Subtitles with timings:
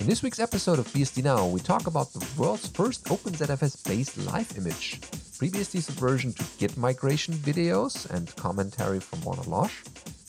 [0.00, 4.16] In this week's episode of BSD Now, we talk about the world's first OpenZFS based
[4.16, 9.82] live image, FreeBSD subversion to Git migration videos, and commentary from Warner Losh.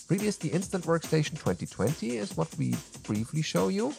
[0.09, 3.93] FreeBSD Instant Workstation 2020 is what we briefly show you.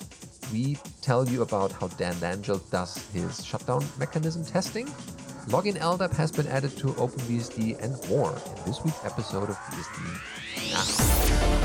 [0.52, 4.84] We tell you about how Dan Langille does his shutdown mechanism testing.
[5.46, 10.70] Login LDAP has been added to OpenBSD and more in this week's episode of BSD
[10.70, 11.61] Now.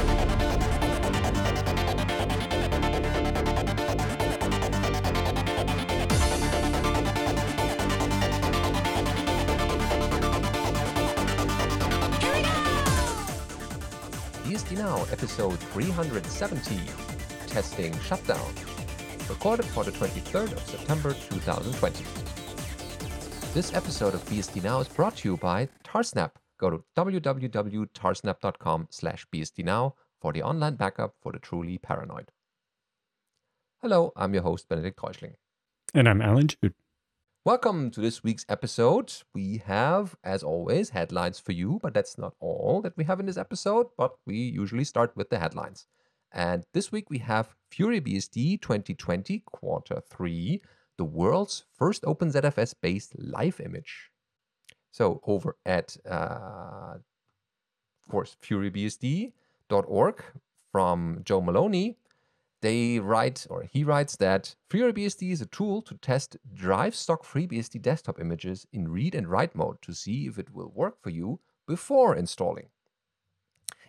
[14.88, 16.80] Now, episode 370,
[17.48, 18.54] Testing Shutdown,
[19.28, 22.06] recorded for the 23rd of September 2020.
[23.54, 26.32] This episode of BSD Now is brought to you by Tarsnap.
[26.58, 29.92] Go to www.tarsnap.com slash bsdnow
[30.22, 32.32] for the online backup for the truly paranoid.
[33.82, 35.34] Hello, I'm your host, Benedict Reuschling.
[35.94, 36.74] And I'm Allan Jude.
[37.48, 39.14] Welcome to this week's episode.
[39.34, 43.26] We have, as always, headlines for you, but that's not all that we have in
[43.26, 43.88] this episode.
[43.98, 45.88] But we usually start with the headlines.
[46.34, 50.62] And this week we have FuryBSD 2020 Quarter 3,
[50.98, 54.12] the world's first OpenZFS based live image.
[54.92, 60.22] So over at, uh, of course, FuryBSD.org
[60.74, 61.96] from Joe Maloney,
[62.62, 67.82] they write, or he writes, that FuryBSD is a tool to test drive stock FreeBSD
[67.82, 71.40] desktop images in read and write mode to see if it will work for you
[71.68, 72.70] before installing.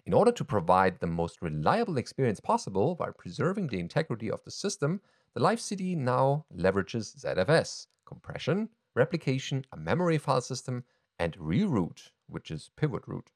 [0.04, 4.50] In order to provide the most reliable experience possible while preserving the integrity of the
[4.50, 5.00] system,
[5.34, 10.84] the Live CD now leverages ZFS, compression, replication, a memory file system,
[11.18, 13.30] and reroot, which is pivot root.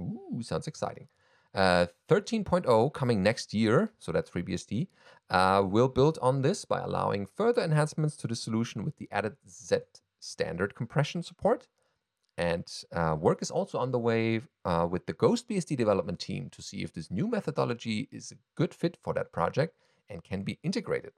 [0.00, 1.08] Ooh, sounds exciting.
[1.56, 4.88] Uh, 13.0 coming next year, so that's FreeBSD,
[5.30, 9.36] uh, will build on this by allowing further enhancements to the solution with the added
[9.48, 9.78] Z
[10.20, 11.66] standard compression support.
[12.36, 16.92] And uh, work is also underway uh, with the GhostBSD development team to see if
[16.92, 19.74] this new methodology is a good fit for that project
[20.10, 21.12] and can be integrated.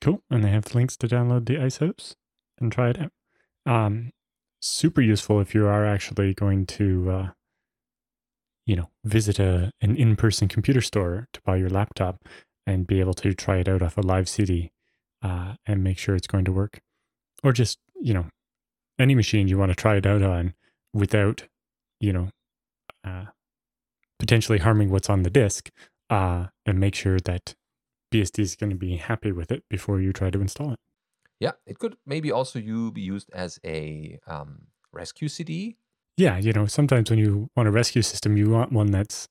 [0.00, 0.22] Cool.
[0.30, 2.14] And they have links to download the ISOs
[2.60, 3.12] and try it out.
[3.66, 4.12] Um,
[4.60, 7.28] super useful if you are actually going to uh,
[8.66, 12.24] you know, visit a an in-person computer store to buy your laptop
[12.66, 14.72] and be able to try it out off a live CD
[15.22, 16.80] uh, and make sure it's going to work,
[17.42, 18.26] or just you know,
[18.98, 20.54] any machine you want to try it out on
[20.92, 21.44] without,
[22.00, 22.28] you know,
[23.04, 23.26] uh,
[24.18, 25.70] potentially harming what's on the disk,
[26.10, 27.54] uh, and make sure that
[28.12, 30.78] BSD is going to be happy with it before you try to install it.
[31.40, 35.76] Yeah, it could maybe also you be used as a um, rescue CD
[36.16, 39.28] yeah, you know, sometimes when you want a rescue system, you want one that's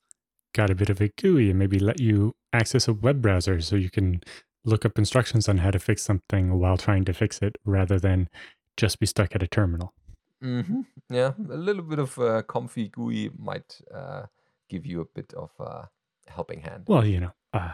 [0.54, 3.76] got a bit of a GUI and maybe let you access a web browser so
[3.76, 4.22] you can
[4.66, 8.30] look up instructions on how to fix something while trying to fix it rather than
[8.78, 9.94] just be stuck at a terminal.
[10.44, 10.82] Mm-hmm.
[11.10, 14.24] Yeah, a little bit of uh, comfy GUI might uh,
[14.70, 15.86] give you a bit of a uh,
[16.28, 16.84] helping hand.
[16.88, 17.72] Well, you know, uh,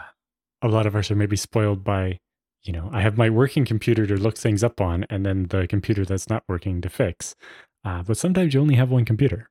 [0.62, 2.20] a lot of us are maybe spoiled by,
[2.64, 5.68] you know, I have my working computer to look things up on and then the
[5.68, 7.36] computer that's not working to fix.
[7.84, 9.50] Uh, but sometimes you only have one computer.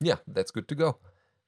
[0.00, 0.98] Yeah, that's good to go.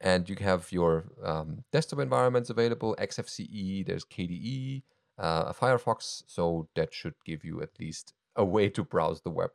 [0.00, 4.82] And you have your um, desktop environments available, XFCE, there's KDE,
[5.18, 6.22] uh, Firefox.
[6.26, 9.50] So that should give you at least a way to browse the web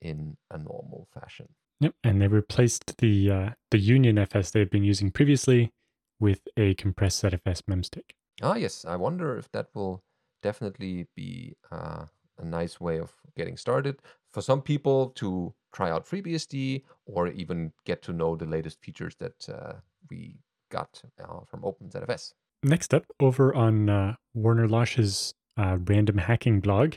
[0.00, 1.48] in a normal fashion.
[1.80, 5.72] Yep, and they replaced the uh, the Union FS they've been using previously
[6.20, 8.14] with a compressed ZFS memstick.
[8.40, 8.84] Ah, yes.
[8.84, 10.02] I wonder if that will
[10.42, 12.06] definitely be uh,
[12.38, 13.98] a nice way of getting started
[14.32, 19.14] for some people to try out FreeBSD or even get to know the latest features
[19.16, 19.74] that uh,
[20.10, 20.36] we
[20.70, 22.32] got uh, from OpenZFS.
[22.62, 26.94] Next up, over on uh, Warner Losh's uh, random hacking blog,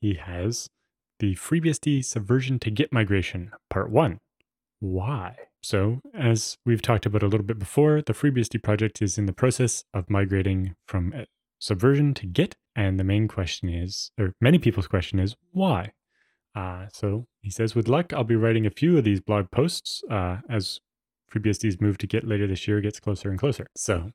[0.00, 0.68] he has
[1.18, 4.18] the FreeBSD Subversion to Git Migration, Part 1.
[4.80, 5.36] Why?
[5.62, 9.32] So, as we've talked about a little bit before, the FreeBSD project is in the
[9.32, 11.24] process of migrating from uh,
[11.58, 12.56] Subversion to Git.
[12.76, 15.92] And the main question is, or many people's question is, why?
[16.56, 20.02] Uh, so he says, with luck, I'll be writing a few of these blog posts
[20.10, 20.80] uh, as
[21.30, 23.66] FreeBSD's move to Git later this year gets closer and closer.
[23.76, 24.10] So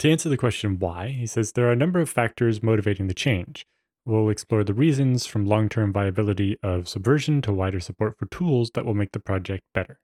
[0.00, 3.14] to answer the question why, he says there are a number of factors motivating the
[3.14, 3.64] change.
[4.04, 8.70] We'll explore the reasons from long term viability of Subversion to wider support for tools
[8.74, 9.98] that will make the project better.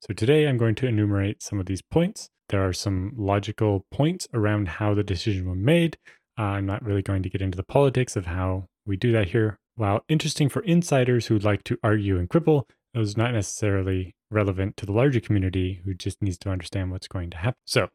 [0.00, 2.30] So today I'm going to enumerate some of these points.
[2.48, 5.98] There are some logical points around how the decision was made.
[6.38, 9.28] Uh, I'm not really going to get into the politics of how we do that
[9.28, 9.58] here.
[9.78, 14.76] While interesting for insiders who like to argue and quibble, it was not necessarily relevant
[14.78, 17.60] to the larger community who just needs to understand what's going to happen.
[17.64, 17.86] So,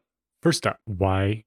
[0.42, 1.44] first up, why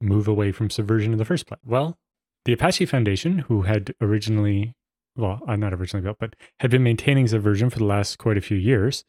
[0.00, 1.60] move away from subversion in the first place?
[1.64, 1.96] Well,
[2.44, 4.74] The Apache Foundation, who had originally,
[5.14, 8.40] well, uh, not originally built, but had been maintaining Subversion for the last quite a
[8.40, 9.04] few years,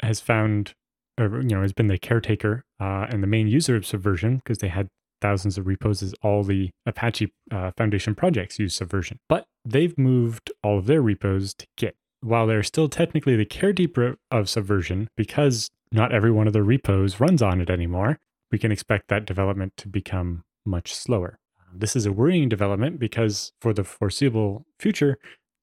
[0.00, 0.72] has found,
[1.20, 4.58] or, you know, has been the caretaker uh, and the main user of Subversion because
[4.58, 4.88] they had
[5.24, 9.18] thousands of repos as all the Apache uh, Foundation projects use Subversion.
[9.26, 11.96] But they've moved all of their repos to Git.
[12.20, 17.20] While they're still technically the caretaker of Subversion, because not every one of their repos
[17.20, 18.18] runs on it anymore,
[18.52, 21.38] we can expect that development to become much slower.
[21.74, 25.16] This is a worrying development because for the foreseeable future,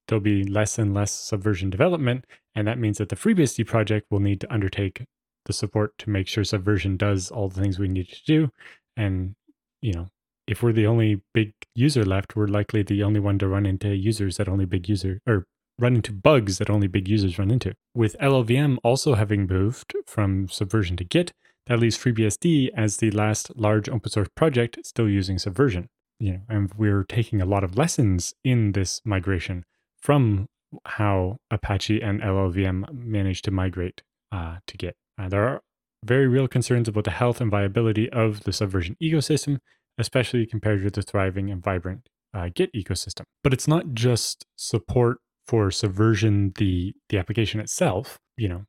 [0.07, 2.25] there'll be less and less Subversion development,
[2.55, 5.05] and that means that the FreeBSD project will need to undertake
[5.45, 8.49] the support to make sure Subversion does all the things we need to do,
[8.97, 9.35] and
[9.81, 10.07] you know,
[10.47, 13.95] if we're the only big user left, we're likely the only one to run into
[13.95, 15.45] users that only big user or
[15.79, 17.73] run into bugs that only big users run into.
[17.95, 21.33] With LLVM also having moved from Subversion to Git,
[21.67, 25.87] that leaves FreeBSD as the last large open source project still using Subversion.
[26.19, 29.65] You know, and we're taking a lot of lessons in this migration
[29.99, 30.47] from
[30.85, 34.95] how Apache and LLVM managed to migrate uh, to Git.
[35.17, 35.61] Uh, there are
[36.03, 39.59] very real concerns about the health and viability of the Subversion ecosystem,
[39.97, 43.23] especially compared with the thriving and vibrant uh, Git ecosystem.
[43.43, 48.19] But it's not just support for Subversion, the the application itself.
[48.37, 48.65] You know,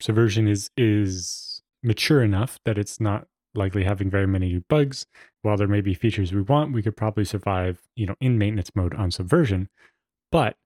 [0.00, 5.06] Subversion is is mature enough that it's not likely having very many new bugs.
[5.42, 8.70] While there may be features we want, we could probably survive, you know, in maintenance
[8.74, 9.68] mode on Subversion.
[10.30, 10.56] But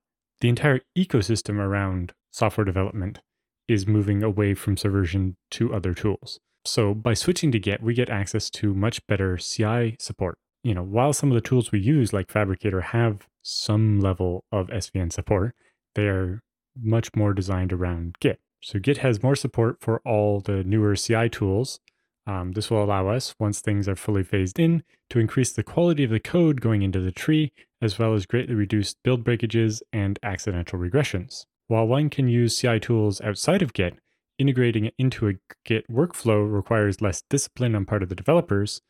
[0.41, 3.21] the entire ecosystem around software development
[3.69, 6.41] is moving away from Subversion to other tools.
[6.65, 10.39] So by switching to Git, we get access to much better CI support.
[10.63, 14.67] You know, while some of the tools we use, like Phabricator, have some level of
[14.69, 15.55] SVN support,
[15.95, 16.43] they are
[16.81, 18.41] much more designed around Git.
[18.61, 21.79] So Git has more support for all the newer CI tools.
[22.27, 26.03] Um, this will allow us, once things are fully phased in, to increase the quality
[26.03, 30.19] of the code going into the tree, as well as greatly reduce build breakages and
[30.25, 31.47] accidental regressions.
[31.69, 33.99] While one can use CI tools outside of Git,
[34.39, 35.35] integrating it into a
[35.65, 38.81] Git workflow requires less discipline on part of the developers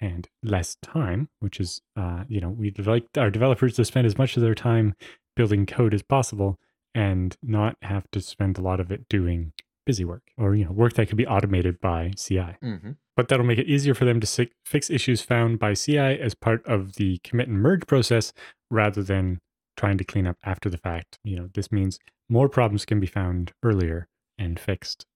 [0.00, 4.18] and less time, which is, uh, you know, we'd like our developers to spend as
[4.18, 4.94] much of their time
[5.34, 6.58] building code as possible
[6.94, 9.52] and not have to spend a lot of it doing
[9.84, 12.56] busy work or, you know, work that could be automated by CI.
[12.62, 12.92] Mm-hmm.
[13.16, 16.34] But that'll make it easier for them to si- fix issues found by CI as
[16.34, 18.32] part of the commit and merge process
[18.70, 19.40] rather than
[19.76, 21.18] trying to clean up after the fact.
[21.24, 24.08] You know, this means more problems can be found earlier
[24.38, 25.06] and fixed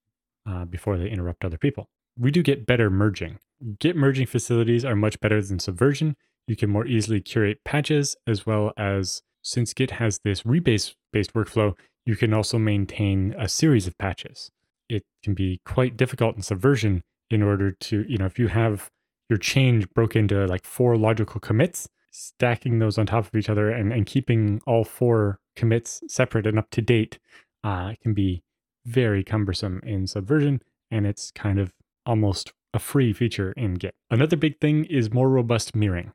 [0.48, 1.88] uh, before they interrupt other people.
[2.18, 3.38] We do get better merging.
[3.78, 6.16] Git merging facilities are much better than Subversion.
[6.46, 11.32] You can more easily curate patches, as well as since Git has this rebase based
[11.34, 11.74] workflow,
[12.06, 14.50] you can also maintain a series of patches.
[14.88, 18.90] It can be quite difficult in Subversion in order to, you know, if you have
[19.28, 23.70] your change broke into like four logical commits, stacking those on top of each other
[23.70, 27.18] and, and keeping all four commits separate and up to date
[27.64, 28.42] uh, can be
[28.84, 31.72] very cumbersome in Subversion, and it's kind of
[32.06, 33.94] almost a free feature in Git.
[34.10, 36.12] Another big thing is more robust mirroring.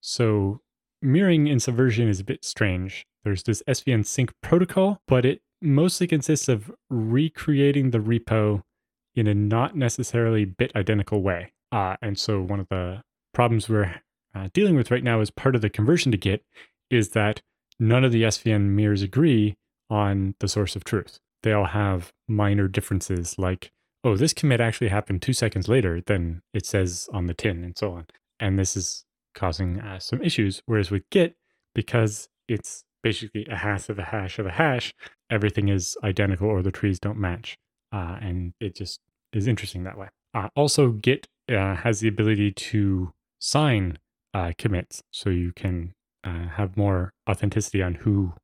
[0.00, 0.60] So,
[1.02, 3.06] mirroring in Subversion is a bit strange.
[3.24, 8.62] There's this SVN sync protocol, but it mostly consists of recreating the repo
[9.14, 11.52] in a not necessarily bit identical way.
[11.72, 13.02] Uh, and so, one of the
[13.32, 14.02] problems we're
[14.34, 16.44] uh, dealing with right now as part of the conversion to Git
[16.90, 17.42] is that
[17.78, 19.56] none of the SVN mirrors agree
[19.90, 21.18] on the source of truth.
[21.42, 23.70] They all have minor differences, like,
[24.02, 27.76] oh, this commit actually happened two seconds later than it says on the tin, and
[27.76, 28.06] so on.
[28.40, 30.62] And this is causing uh, some issues.
[30.66, 31.36] Whereas with Git,
[31.74, 34.94] because it's basically a hash of a hash of a hash,
[35.30, 37.58] everything is identical or the trees don't match.
[37.92, 39.00] Uh, and it just
[39.32, 40.08] is interesting that way.
[40.32, 43.98] Uh, also, Git uh, has the ability to sign
[44.34, 48.34] uh, commits, so you can uh, have more authenticity on who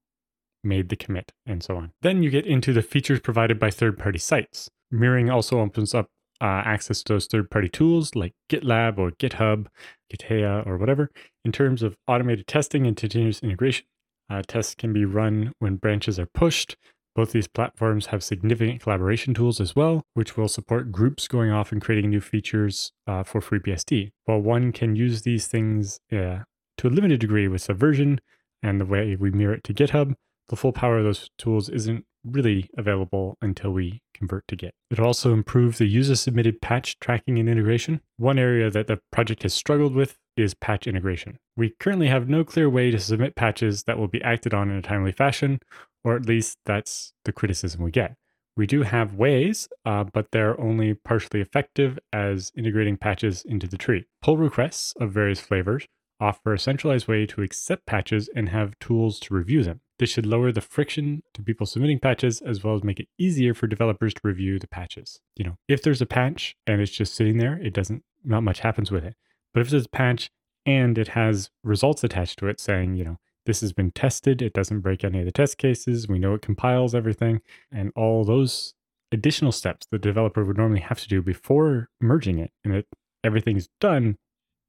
[0.62, 1.90] made the commit and so on.
[2.02, 4.70] Then you get into the features provided by third party sites.
[4.90, 6.06] Mirroring also opens up
[6.40, 9.66] uh, access to those third party tools like GitLab or GitHub,
[10.12, 11.10] Gitea, or whatever.
[11.44, 13.86] In terms of automated testing and continuous integration,
[14.30, 16.76] uh, tests can be run when branches are pushed.
[17.14, 21.72] Both these platforms have significant collaboration tools as well, which will support groups going off
[21.72, 24.10] and creating new features uh, for FreeBSD.
[24.24, 26.40] While one can use these things uh,
[26.78, 28.20] to a limited degree with Subversion
[28.62, 30.14] and the way we mirror it to GitHub,
[30.48, 34.74] the full power of those tools isn't really available until we convert to Git.
[34.90, 38.00] It also improves the user submitted patch tracking and integration.
[38.18, 41.38] One area that the project has struggled with is patch integration.
[41.56, 44.76] We currently have no clear way to submit patches that will be acted on in
[44.76, 45.60] a timely fashion,
[46.04, 48.16] or at least that's the criticism we get.
[48.56, 53.78] We do have ways, uh, but they're only partially effective as integrating patches into the
[53.78, 54.06] tree.
[54.22, 55.86] Pull requests of various flavors
[56.20, 59.80] offer a centralized way to accept patches and have tools to review them.
[59.98, 63.54] This should lower the friction to people submitting patches as well as make it easier
[63.54, 65.20] for developers to review the patches.
[65.36, 68.60] You know, if there's a patch and it's just sitting there, it doesn't not much
[68.60, 69.14] happens with it.
[69.54, 70.30] But if there's a patch
[70.66, 73.18] and it has results attached to it saying, you know,
[73.50, 76.42] this has been tested, it doesn't break any of the test cases, we know it
[76.42, 77.40] compiles everything,
[77.72, 78.74] and all those
[79.10, 82.86] additional steps the developer would normally have to do before merging it, and it
[83.24, 84.16] everything's done,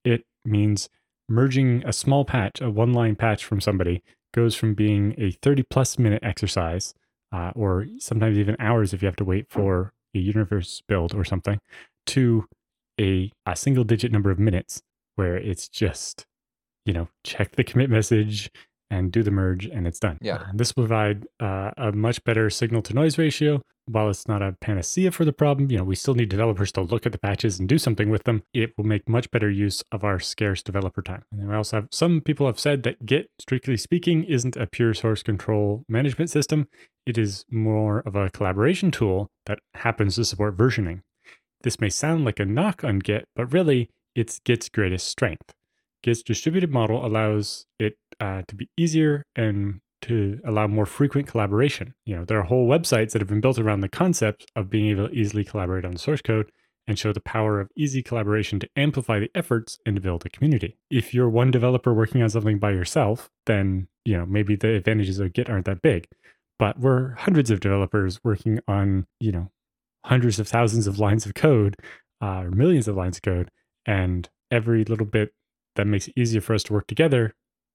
[0.03, 0.89] it means
[1.29, 4.01] merging a small patch, a one line patch from somebody,
[4.33, 6.95] goes from being a 30 plus minute exercise,
[7.31, 11.23] uh, or sometimes even hours if you have to wait for a universe build or
[11.23, 11.59] something,
[12.07, 12.45] to
[12.99, 14.81] a, a single digit number of minutes
[15.17, 16.25] where it's just,
[16.83, 18.49] you know, check the commit message
[18.91, 20.19] and do the merge and it's done.
[20.21, 20.35] Yeah.
[20.35, 23.61] Uh, this will provide uh, a much better signal to noise ratio.
[23.85, 26.81] While it's not a panacea for the problem, you know, we still need developers to
[26.81, 28.43] look at the patches and do something with them.
[28.53, 31.23] It will make much better use of our scarce developer time.
[31.31, 34.93] And we also have some people have said that Git, strictly speaking, isn't a pure
[34.93, 36.67] source control management system.
[37.05, 41.01] It is more of a collaboration tool that happens to support versioning.
[41.63, 45.53] This may sound like a knock on Git, but really it's Git's greatest strength.
[46.03, 51.93] Git's distributed model allows it uh, to be easier and to allow more frequent collaboration.
[52.05, 54.87] You know, there are whole websites that have been built around the concept of being
[54.87, 56.51] able to easily collaborate on the source code
[56.87, 60.29] and show the power of easy collaboration to amplify the efforts and to build a
[60.29, 60.77] community.
[60.89, 65.19] If you're one developer working on something by yourself, then, you know, maybe the advantages
[65.19, 66.07] of Git aren't that big.
[66.57, 69.51] But we're hundreds of developers working on, you know,
[70.05, 71.75] hundreds of thousands of lines of code
[72.21, 73.51] uh, or millions of lines of code.
[73.85, 75.33] And every little bit
[75.75, 77.33] that makes it easier for us to work together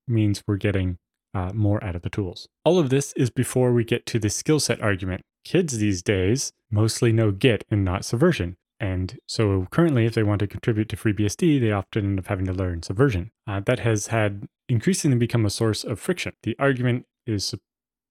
[0.08, 0.98] means we're getting
[1.34, 2.48] uh, more out of the tools.
[2.64, 5.22] All of this is before we get to the skill set argument.
[5.44, 8.56] Kids these days mostly know Git and not Subversion.
[8.78, 12.46] And so currently, if they want to contribute to FreeBSD, they often end up having
[12.46, 13.30] to learn Subversion.
[13.46, 16.32] Uh, that has had increasingly become a source of friction.
[16.42, 17.54] The argument is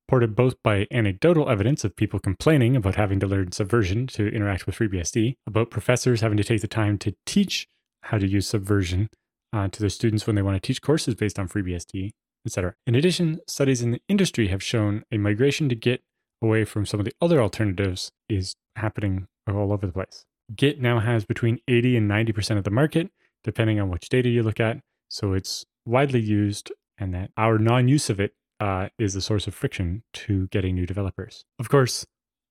[0.07, 4.65] supported both by anecdotal evidence of people complaining about having to learn Subversion to interact
[4.65, 7.67] with FreeBSD, about professors having to take the time to teach
[8.01, 9.09] how to use Subversion
[9.55, 12.11] uh, to their students when they want to teach courses based on FreeBSD,
[12.45, 12.75] etc.
[12.85, 16.03] In addition, studies in the industry have shown a migration to Git
[16.41, 20.25] away from some of the other alternatives is happening all over the place.
[20.53, 23.09] Git now has between 80 and 90% of the market,
[23.43, 24.79] depending on which data you look at.
[25.09, 29.47] So it's widely used, and that our non use of it uh, is a source
[29.47, 31.45] of friction to getting new developers.
[31.59, 32.05] Of course,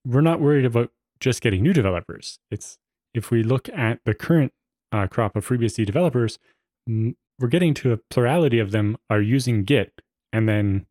[0.07, 2.39] we're not worried about just getting new developers.
[2.51, 2.79] It's
[3.13, 4.53] if we look at the current
[4.95, 6.39] uh, crop of FreeBSD developers,
[6.87, 9.93] we're getting to a plurality of them are using Git
[10.33, 10.87] and then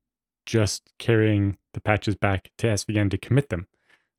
[0.46, 3.68] just carrying the patches back to SVN to commit them,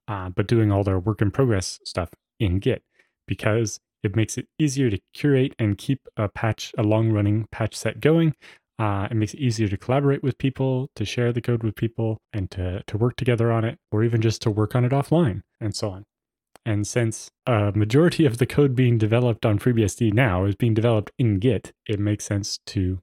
[0.09, 2.83] uh, but doing all their work in progress stuff in Git
[3.27, 7.75] because it makes it easier to curate and keep a patch, a long running patch
[7.75, 8.35] set going.
[8.79, 12.19] Uh, it makes it easier to collaborate with people, to share the code with people,
[12.33, 15.43] and to, to work together on it, or even just to work on it offline
[15.61, 16.05] and so on.
[16.67, 21.13] And since a majority of the code being developed on FreeBSD now is being developed
[21.19, 23.01] in Git, it makes sense to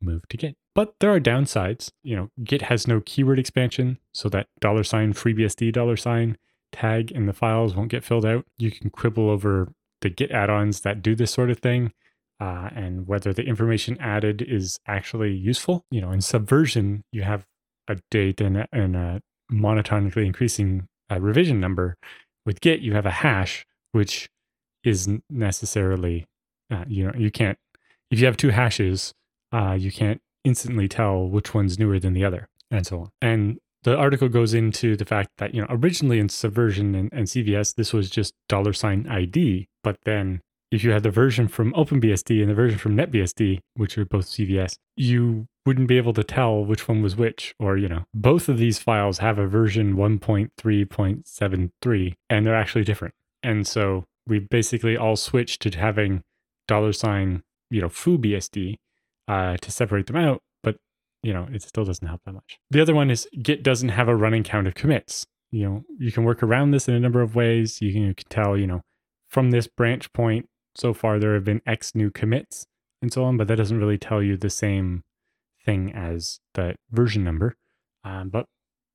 [0.00, 0.56] move to Git.
[0.74, 1.90] But there are downsides.
[2.02, 6.38] You know, Git has no keyword expansion, so that dollar sign FreeBSD dollar sign
[6.72, 8.46] tag in the files won't get filled out.
[8.56, 11.92] You can quibble over the Git add-ons that do this sort of thing.
[12.40, 15.84] Uh, and whether the information added is actually useful.
[15.92, 17.46] You know, in Subversion, you have
[17.86, 19.20] a date and a, and a
[19.52, 21.96] monotonically increasing uh, revision number,
[22.44, 24.28] with Git, you have a hash, which
[24.84, 26.26] isn't necessarily,
[26.70, 27.58] uh, you know, you can't,
[28.10, 29.14] if you have two hashes,
[29.52, 33.08] uh, you can't instantly tell which one's newer than the other, and so on.
[33.20, 37.26] And the article goes into the fact that, you know, originally in Subversion and, and
[37.26, 41.72] CVS, this was just dollar sign ID, but then if you had the version from
[41.74, 46.24] OpenBSD and the version from NetBSD, which are both CVS, you wouldn't be able to
[46.24, 47.54] tell which one was which.
[47.58, 53.14] Or, you know, both of these files have a version 1.3.73 and they're actually different.
[53.42, 56.22] And so we basically all switched to having
[56.68, 58.76] dollar sign, you know, FooBSD
[59.28, 60.42] uh, to separate them out.
[60.62, 60.76] But,
[61.22, 62.58] you know, it still doesn't help that much.
[62.70, 65.26] The other one is Git doesn't have a running count of commits.
[65.50, 67.82] You know, you can work around this in a number of ways.
[67.82, 68.82] You can, you can tell, you know,
[69.28, 72.66] from this branch point so far there have been X new commits
[73.00, 75.02] and so on, but that doesn't really tell you the same
[75.64, 77.56] thing as the version number.
[78.04, 78.46] Um, but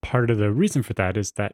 [0.02, 1.54] part of the reason for that is that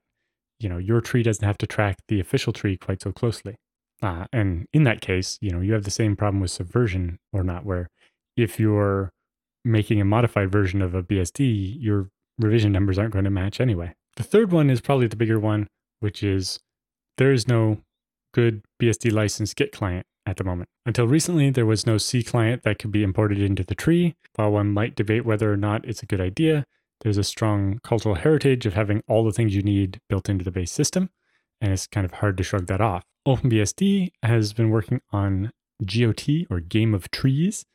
[0.59, 3.55] you know your tree doesn't have to track the official tree quite so closely.
[4.01, 7.43] Uh, and in that case, you know you have the same problem with subversion or
[7.43, 7.89] not, where
[8.35, 9.11] if you're
[9.65, 13.93] making a modified version of a BSD, your revision numbers aren't going to match anyway.
[14.15, 15.67] The third one is probably the bigger one,
[15.99, 16.59] which is
[17.17, 17.79] there is no
[18.33, 20.69] good BSD license Git client at the moment.
[20.85, 24.15] Until recently, there was no C client that could be imported into the tree.
[24.35, 26.65] While one might debate whether or not it's a good idea,
[27.01, 30.51] there's a strong cultural heritage of having all the things you need built into the
[30.51, 31.09] base system,
[31.59, 33.03] and it's kind of hard to shrug that off.
[33.27, 35.51] OpenBSD has been working on
[35.85, 37.65] GOT or Game of Trees,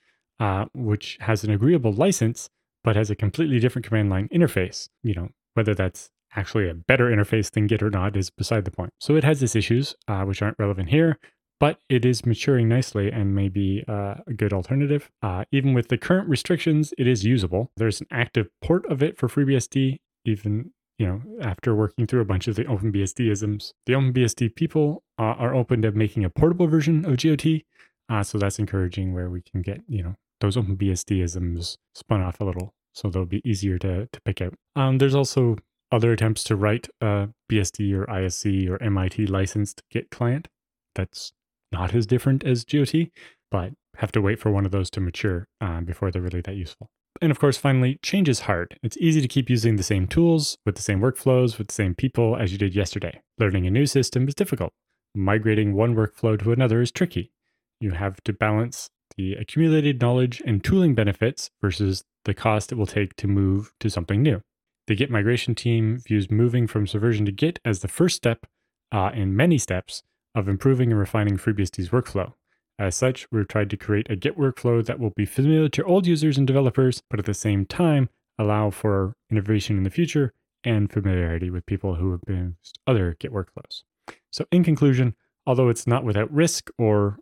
[0.41, 2.49] uh, which has an agreeable license
[2.85, 4.89] but has a completely different command line interface.
[5.03, 8.71] You know, whether that's actually a better interface than Git or not is beside the
[8.71, 8.93] point.
[9.01, 11.19] So it has its issues, uh, which aren't relevant here,
[11.61, 15.11] but it is maturing nicely and may be uh, a good alternative.
[15.23, 17.71] Uh, even with the current restrictions, it is usable.
[17.77, 22.27] There's an active port of it for FreeBSD, even you know after working through a
[22.27, 23.73] bunch of the OpenBSD isms.
[23.87, 27.63] The OpenBSD people uh, are open to making a portable version of GOT,
[28.09, 32.41] uh, so that's encouraging where we can get you know those OpenBSD isms spun off
[32.41, 34.55] a little, so they'll be easier to to pick out.
[34.77, 35.57] Um, there's also
[35.91, 40.49] other attempts to write a BSD or ISC or MIT licensed Git client.
[40.95, 41.33] That's
[41.73, 43.09] not as different as GOT,
[43.51, 46.57] but have to wait for one of those to mature um, before they're really that
[46.57, 46.89] useful.
[47.21, 48.79] And of course, finally, change is hard.
[48.83, 51.95] It's easy to keep using the same tools, with the same workflows, with the same
[51.95, 53.21] people as you did yesterday.
[53.39, 54.73] Learning a new system is difficult.
[55.15, 57.33] Migrating one workflow to another is tricky.
[57.81, 62.87] You have to balance the accumulated knowledge and tooling benefits versus the cost it will
[62.87, 64.41] take to move to something new.
[64.87, 68.47] The Git migration team views moving from Subversion to Git as the first step
[68.93, 70.03] uh, in many steps
[70.35, 72.33] of improving and refining FreeBSD's workflow.
[72.79, 76.07] As such, we've tried to create a Git workflow that will be familiar to old
[76.07, 78.09] users and developers, but at the same time
[78.39, 80.33] allow for innovation in the future
[80.63, 83.83] and familiarity with people who have used other Git workflows.
[84.31, 85.15] So, in conclusion,
[85.47, 87.19] although it's not without risk or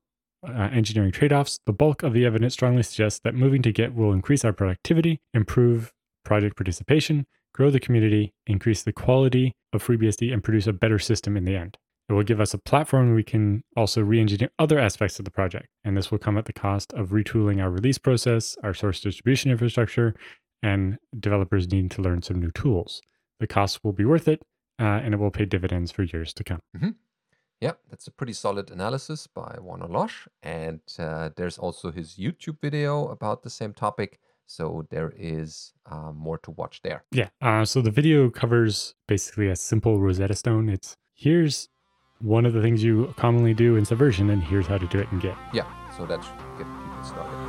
[0.47, 3.95] uh, engineering trade offs, the bulk of the evidence strongly suggests that moving to Git
[3.95, 5.93] will increase our productivity, improve
[6.25, 11.37] project participation, grow the community, increase the quality of FreeBSD, and produce a better system
[11.37, 11.79] in the end.
[12.09, 15.31] It will give us a platform we can also re engineer other aspects of the
[15.31, 15.69] project.
[15.85, 19.51] And this will come at the cost of retooling our release process, our source distribution
[19.51, 20.15] infrastructure,
[20.63, 23.03] and developers needing to learn some new tools.
[23.41, 24.43] The cost will be worth it,
[24.81, 26.61] uh, and it will pay dividends for years to come.
[26.77, 26.91] Mm-hmm.
[27.61, 30.29] Yeah, that's a pretty solid analysis by Warner Losh.
[30.43, 34.21] And uh, there's also his YouTube video about the same topic.
[34.47, 37.05] So there is uh, more to watch there.
[37.11, 37.31] Yeah.
[37.41, 40.69] Uh, so the video covers basically a simple Rosetta Stone.
[40.69, 41.69] It's here's
[42.21, 45.09] one of the things you commonly do in Subversion, and here's how to do it
[45.13, 45.35] in Git.
[45.53, 45.67] Yeah.
[45.97, 47.47] So that should get people started.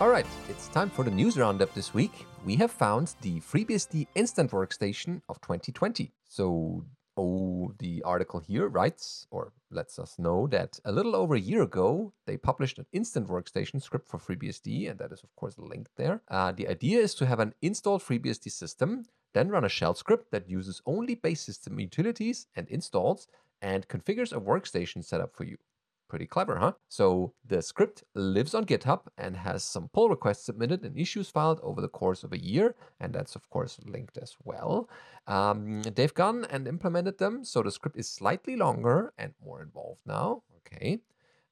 [0.00, 2.26] All right, it's time for the news roundup this week.
[2.44, 6.12] We have found the FreeBSD Instant Workstation of 2020.
[6.28, 6.84] So
[7.16, 11.62] Oh, the article here writes or lets us know that a little over a year
[11.62, 15.94] ago, they published an instant workstation script for FreeBSD, and that is, of course, linked
[15.96, 16.22] there.
[16.28, 20.32] Uh, the idea is to have an installed FreeBSD system, then run a shell script
[20.32, 23.28] that uses only base system utilities and installs
[23.62, 25.58] and configures a workstation setup for you.
[26.08, 26.72] Pretty clever, huh?
[26.88, 31.60] So the script lives on GitHub and has some pull requests submitted and issues filed
[31.62, 34.88] over the course of a year, and that's of course linked as well.
[35.26, 40.00] Um, they've gone and implemented them, so the script is slightly longer and more involved
[40.06, 40.42] now.
[40.58, 41.00] Okay.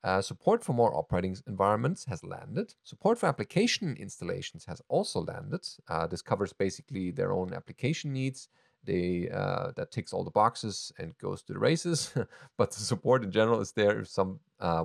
[0.05, 2.75] Uh, support for more operating environments has landed.
[2.83, 5.67] Support for application installations has also landed.
[5.89, 8.49] Uh, this covers basically their own application needs
[8.85, 12.13] they uh, that ticks all the boxes and goes to the races.
[12.59, 14.85] but the support in general is there if someone uh,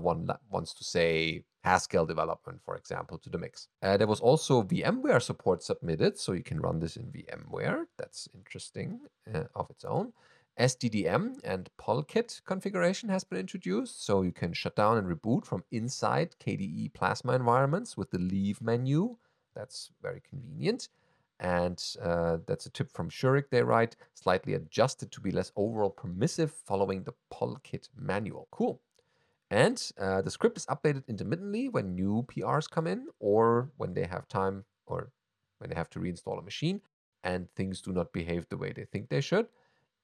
[0.49, 3.67] wants to say Haskell development, for example, to the mix.
[3.81, 7.85] Uh, there was also VMware support submitted, so you can run this in VMware.
[7.97, 9.01] That's interesting
[9.33, 10.13] uh, of its own.
[10.59, 15.63] SDDM and Polkit configuration has been introduced, so you can shut down and reboot from
[15.71, 19.17] inside KDE Plasma environments with the Leave menu.
[19.53, 20.89] That's very convenient.
[21.39, 25.91] And uh, that's a tip from Shurik, they write, slightly adjusted to be less overall
[25.91, 28.47] permissive following the Polkit manual.
[28.51, 28.81] Cool.
[29.49, 34.05] And uh, the script is updated intermittently when new PRs come in or when they
[34.05, 35.11] have time or
[35.59, 36.81] when they have to reinstall a machine
[37.23, 39.47] and things do not behave the way they think they should.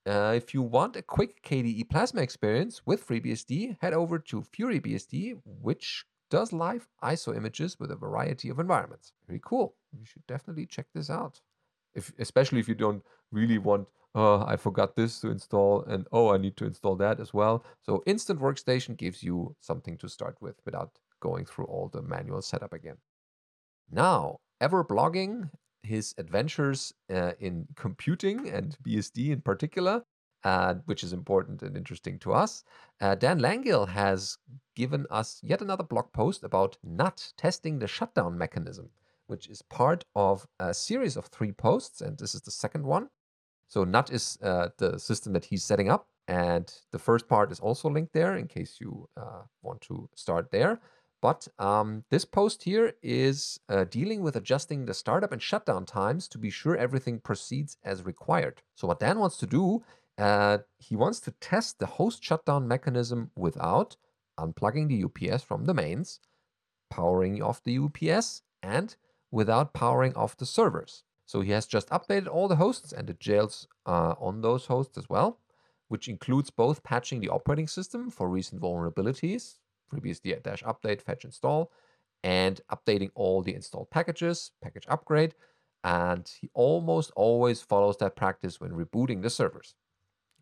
[0.05, 5.39] Uh, if you want a quick KDE Plasma experience with FreeBSD, head over to FuryBSD,
[5.45, 9.13] which does live ISO images with a variety of environments.
[9.27, 9.75] Very cool.
[9.97, 11.41] You should definitely check this out.
[11.95, 16.33] If, especially if you don't really want, oh, I forgot this to install, and oh,
[16.33, 17.63] I need to install that as well.
[17.81, 22.41] So Instant Workstation gives you something to start with without going through all the manual
[22.41, 22.97] setup again.
[23.91, 25.51] Now, ever blogging
[25.83, 30.03] his adventures uh, in computing and BSD in particular,
[30.43, 32.63] uh, which is important and interesting to us.
[32.99, 34.37] Uh, Dan Langille has
[34.75, 38.89] given us yet another blog post about not testing the shutdown mechanism,
[39.27, 43.09] which is part of a series of three posts, and this is the second one.
[43.67, 46.07] So NUT is uh, the system that he's setting up.
[46.27, 50.51] And the first part is also linked there in case you uh, want to start
[50.51, 50.79] there.
[51.21, 56.27] But um, this post here is uh, dealing with adjusting the startup and shutdown times
[56.29, 58.61] to be sure everything proceeds as required.
[58.75, 59.83] So what Dan wants to do,
[60.17, 63.95] uh, he wants to test the host shutdown mechanism without
[64.37, 66.19] unplugging the UPS from the mains,
[66.89, 68.95] powering off the UPS, and
[69.33, 71.03] without powering off the servers.
[71.25, 74.95] So he has just updated all the hosts and the jails uh, on those hosts
[74.95, 75.39] as well,
[75.87, 79.55] which includes both patching the operating system for recent vulnerabilities,
[79.91, 81.71] freebsd dash update, fetch install,
[82.23, 85.33] and updating all the installed packages, package upgrade.
[85.83, 89.73] And he almost always follows that practice when rebooting the servers.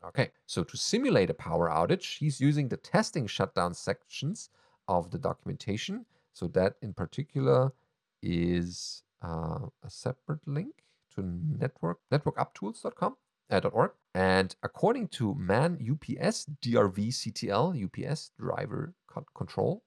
[0.04, 4.50] Okay, so to simulate a power outage, he's using the testing shutdown sections
[4.90, 6.06] of the documentation.
[6.34, 7.72] So that in particular
[8.22, 10.84] is uh, a separate link
[11.16, 13.16] to network networkuptools.com
[13.50, 13.92] uh, .org.
[14.14, 18.94] And according to man UPS DRV CTL UPS driver
[19.36, 19.84] control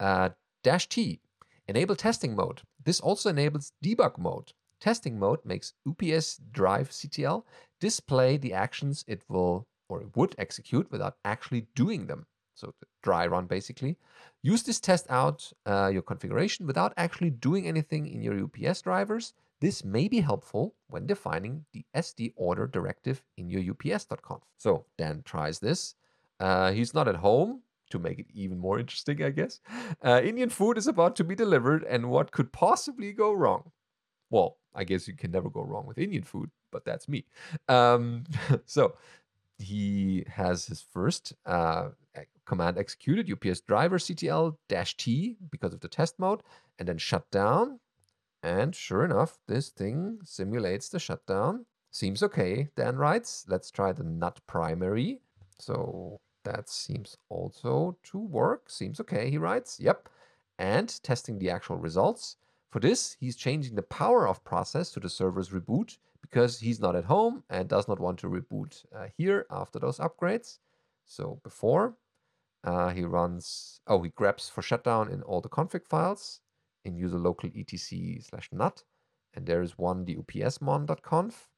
[0.00, 0.30] uh,
[0.62, 1.20] dash T
[1.68, 2.62] enable testing mode.
[2.84, 4.52] This also enables debug mode.
[4.80, 7.44] Testing mode makes UPS drive CTL
[7.80, 12.26] display the actions it will or it would execute without actually doing them.
[12.54, 13.96] So dry run basically.
[14.42, 19.34] Use this test out uh, your configuration without actually doing anything in your UPS drivers.
[19.60, 24.42] This may be helpful when defining the SD order directive in your ups.conf.
[24.58, 25.94] So Dan tries this.
[26.40, 27.60] Uh, he's not at home
[27.90, 29.60] to make it even more interesting, I guess.
[30.04, 33.70] Uh, Indian food is about to be delivered, and what could possibly go wrong?
[34.30, 37.26] Well, I guess you can never go wrong with Indian food, but that's me.
[37.68, 38.24] Um,
[38.64, 38.94] so
[39.62, 41.88] he has his first uh,
[42.44, 46.42] command executed ups driver ctl dash t because of the test mode
[46.78, 47.78] and then shut down.
[48.42, 51.66] And sure enough this thing simulates the shutdown.
[51.90, 53.44] Seems okay dan writes.
[53.48, 55.20] Let's try the nut primary.
[55.58, 58.68] So that seems also to work.
[58.68, 59.78] Seems okay he writes.
[59.80, 60.08] Yep.
[60.58, 62.36] And testing the actual results.
[62.70, 66.96] For this he's changing the power off process to the server's reboot because he's not
[66.96, 70.58] at home and does not want to reboot uh, here after those upgrades
[71.04, 71.96] so before
[72.64, 76.40] uh, he runs, oh, he grabs for shutdown in all the config files
[76.84, 78.84] in user local etc slash nut.
[79.34, 81.48] And there is one, the upsmon.conf,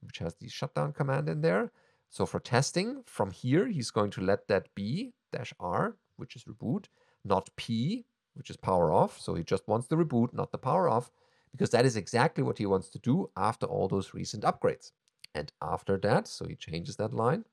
[0.00, 1.72] which has the shutdown command in there.
[2.10, 6.44] So for testing from here, he's going to let that be dash R, which is
[6.44, 6.86] reboot,
[7.24, 8.04] not P,
[8.34, 9.18] which is power off.
[9.18, 11.10] So he just wants the reboot, not the power off,
[11.52, 14.92] because that is exactly what he wants to do after all those recent upgrades.
[15.34, 17.44] And after that, so he changes that line.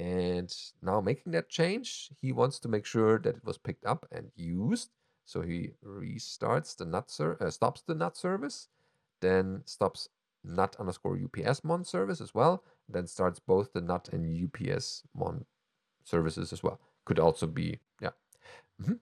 [0.00, 4.06] And now making that change, he wants to make sure that it was picked up
[4.10, 4.90] and used.
[5.24, 8.68] So he restarts the nut ser- uh, stops the nut service,
[9.20, 10.08] then stops
[10.44, 15.46] nut underscore UPS mon service as well, then starts both the nut and UPS mon
[16.02, 16.80] services as well.
[17.04, 18.10] Could also be, yeah.
[18.82, 18.94] Mm-hmm.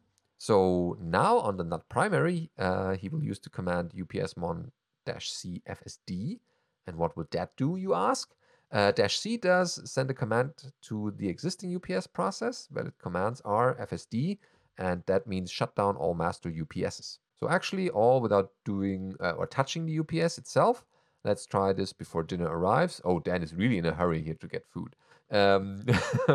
[0.42, 4.72] So now on the nut primary, uh, he will use the command ups mon
[5.20, 6.40] c fsd.
[6.84, 8.34] And what would that do, you ask?
[8.72, 10.50] Uh, dash C does send a command
[10.88, 12.66] to the existing UPS process.
[12.72, 14.38] Valid commands are fsd,
[14.78, 17.18] and that means shut down all master UPSs.
[17.38, 20.84] So actually, all without doing uh, or touching the UPS itself.
[21.22, 23.00] Let's try this before dinner arrives.
[23.04, 24.96] Oh, Dan is really in a hurry here to get food.
[25.32, 25.84] Um,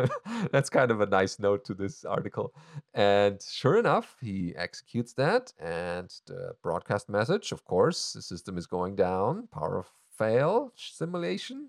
[0.52, 2.52] that's kind of a nice note to this article.
[2.92, 8.66] And sure enough, he executes that, and the broadcast message, of course, the system is
[8.66, 9.46] going down.
[9.52, 9.84] Power
[10.16, 11.68] fail simulation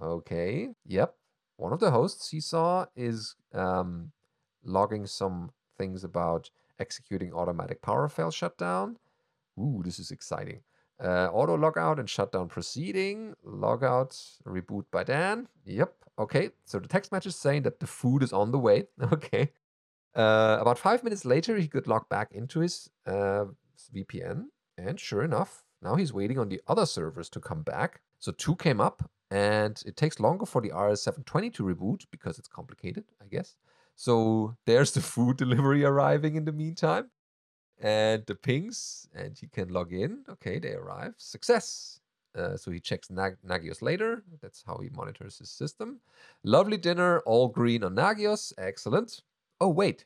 [0.00, 0.70] Okay.
[0.86, 1.14] Yep.
[1.56, 4.12] One of the hosts he saw is um,
[4.64, 6.50] logging some things about
[6.80, 8.96] executing automatic power fail shutdown.
[9.58, 10.60] Ooh, this is exciting.
[11.04, 13.34] Uh, auto logout and shutdown proceeding.
[13.46, 15.48] Logout reboot by Dan.
[15.66, 15.92] Yep.
[16.18, 16.50] Okay.
[16.64, 18.84] So the text message is saying that the food is on the way.
[19.12, 19.52] Okay.
[20.16, 23.46] Uh, about five minutes later, he could log back into his uh,
[23.94, 24.44] VPN.
[24.78, 28.00] And sure enough, now he's waiting on the other servers to come back.
[28.20, 32.48] So two came up and it takes longer for the RS720 to reboot because it's
[32.48, 33.56] complicated, I guess.
[33.96, 37.10] So there's the food delivery arriving in the meantime,
[37.80, 40.24] and the pings, and he can log in.
[40.28, 41.14] Okay, they arrive.
[41.18, 42.00] Success.
[42.36, 44.24] Uh, so he checks Nag- Nagios later.
[44.42, 46.00] That's how he monitors his system.
[46.42, 48.52] Lovely dinner, all green on Nagios.
[48.58, 49.22] Excellent.
[49.60, 50.04] Oh, wait.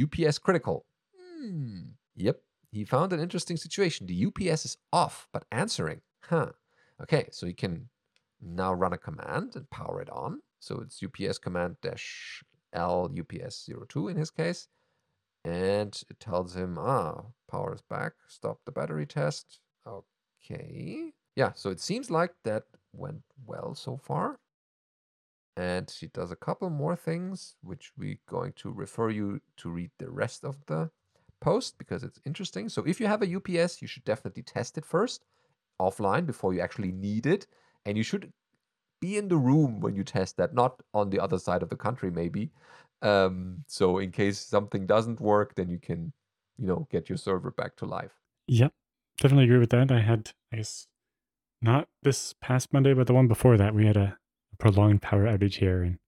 [0.00, 0.84] UPS critical.
[1.16, 1.80] Hmm.
[2.16, 2.40] Yep.
[2.72, 4.06] He found an interesting situation.
[4.06, 6.00] The UPS is off, but answering.
[6.22, 6.50] Huh.
[7.00, 7.88] Okay, so he can
[8.40, 10.40] now run a command and power it on.
[10.58, 14.68] So it's ups command dash l ups 02 in his case.
[15.44, 19.60] And it tells him, ah, power is back, stop the battery test.
[19.86, 21.12] Okay.
[21.36, 24.38] Yeah, so it seems like that went well so far.
[25.56, 29.90] And she does a couple more things, which we're going to refer you to read
[29.98, 30.90] the rest of the
[31.40, 32.68] post because it's interesting.
[32.68, 35.24] So if you have a UPS, you should definitely test it first
[35.80, 37.46] offline before you actually need it.
[37.86, 38.32] And you should
[39.00, 41.76] be in the room when you test that, not on the other side of the
[41.76, 42.50] country, maybe.
[43.04, 46.12] Um, so in case something doesn't work, then you can,
[46.58, 48.12] you know, get your server back to life.
[48.48, 48.72] Yep,
[49.20, 49.92] definitely agree with that.
[49.92, 50.86] I had, I guess,
[51.62, 54.18] not this past Monday, but the one before that, we had a,
[54.58, 55.98] prolonged power outage here, and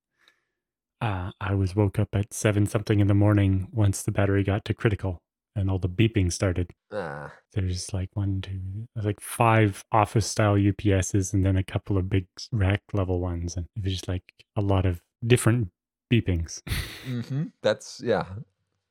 [1.01, 4.65] uh, I was woke up at seven something in the morning once the battery got
[4.67, 5.21] to critical,
[5.55, 6.71] and all the beeping started.
[6.93, 8.61] Ah, There's like one, two,
[8.95, 13.67] like five office style UPSs, and then a couple of big rack level ones, and
[13.77, 14.23] it was just like
[14.55, 15.71] a lot of different
[16.13, 16.63] beepings.
[17.05, 18.25] hmm That's yeah,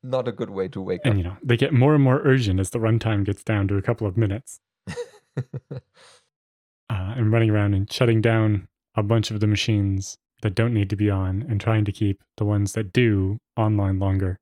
[0.03, 1.07] not a good way to wake up.
[1.07, 3.77] and you know, they get more and more urgent as the runtime gets down to
[3.77, 4.59] a couple of minutes.
[5.71, 5.79] uh,
[6.89, 10.95] and running around and shutting down a bunch of the machines that don't need to
[10.95, 14.39] be on and trying to keep the ones that do online longer.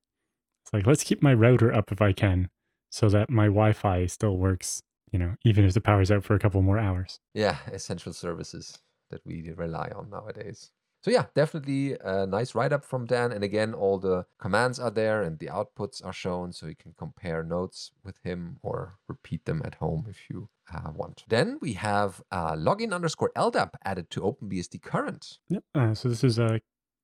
[0.66, 2.50] It's like, let's keep my router up if I can
[2.90, 4.82] so that my Wi Fi still works,
[5.12, 7.20] you know, even if the power's out for a couple more hours.
[7.34, 8.78] yeah, essential services
[9.10, 10.72] that we rely on nowadays.
[11.04, 13.34] So yeah, definitely a nice write up from Dan.
[13.34, 16.94] And again, all the commands are there and the outputs are shown, so you can
[16.98, 21.26] compare notes with him or repeat them at home if you uh, want.
[21.28, 25.39] Then we have uh, login underscore LDAP added to OpenBSD current.
[25.50, 25.63] Yep.
[25.76, 26.62] Uh, so this is a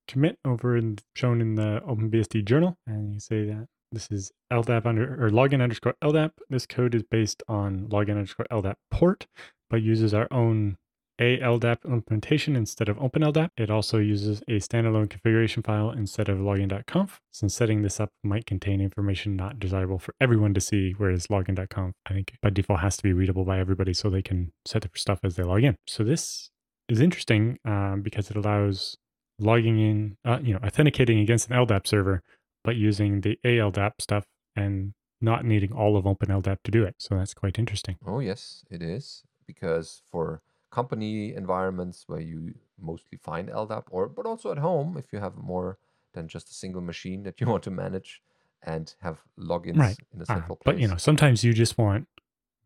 [0.08, 4.86] commit over in shown in the OpenBSD journal, and you say that this is LDAP
[4.86, 6.32] under or login underscore LDAP.
[6.50, 9.28] This code is based on login underscore LDAP port,
[9.70, 10.78] but uses our own
[11.20, 13.50] a LDAP implementation instead of OpenLDAP.
[13.58, 18.46] It also uses a standalone configuration file instead of login.conf, since setting this up might
[18.46, 22.98] contain information not desirable for everyone to see, whereas login.conf, I think by default has
[22.98, 25.76] to be readable by everybody so they can set the stuff as they log in.
[25.88, 26.50] So this
[26.88, 28.98] is interesting um, because it allows
[29.40, 32.24] logging in, uh, you know, authenticating against an LDAP server,
[32.64, 36.96] but using the ALDAP stuff and not needing all of OpenLDAP to do it.
[36.98, 37.98] So that's quite interesting.
[38.06, 39.24] Oh, yes, it is.
[39.46, 45.12] Because for company environments where you mostly find LDAP, or but also at home if
[45.12, 45.78] you have more
[46.14, 48.22] than just a single machine that you want to manage
[48.64, 49.98] and have logins Right.
[50.14, 50.66] in a Uh, central place.
[50.76, 52.08] but you know, sometimes you just want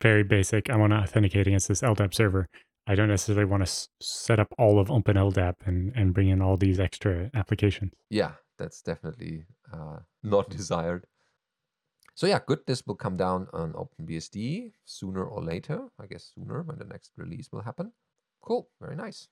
[0.02, 0.70] very basic.
[0.70, 2.48] I want to authenticate against this LDAP server.
[2.88, 6.42] I don't necessarily want to s- set up all of OpenLDAP and and bring in
[6.42, 7.94] all these extra applications.
[8.10, 11.06] yeah, that's definitely uh, not desired.
[12.16, 12.60] So yeah, good.
[12.68, 15.90] This will come down on OpenBSD sooner or later.
[16.00, 17.92] I guess sooner when the next release will happen.
[18.42, 19.30] Cool, very nice.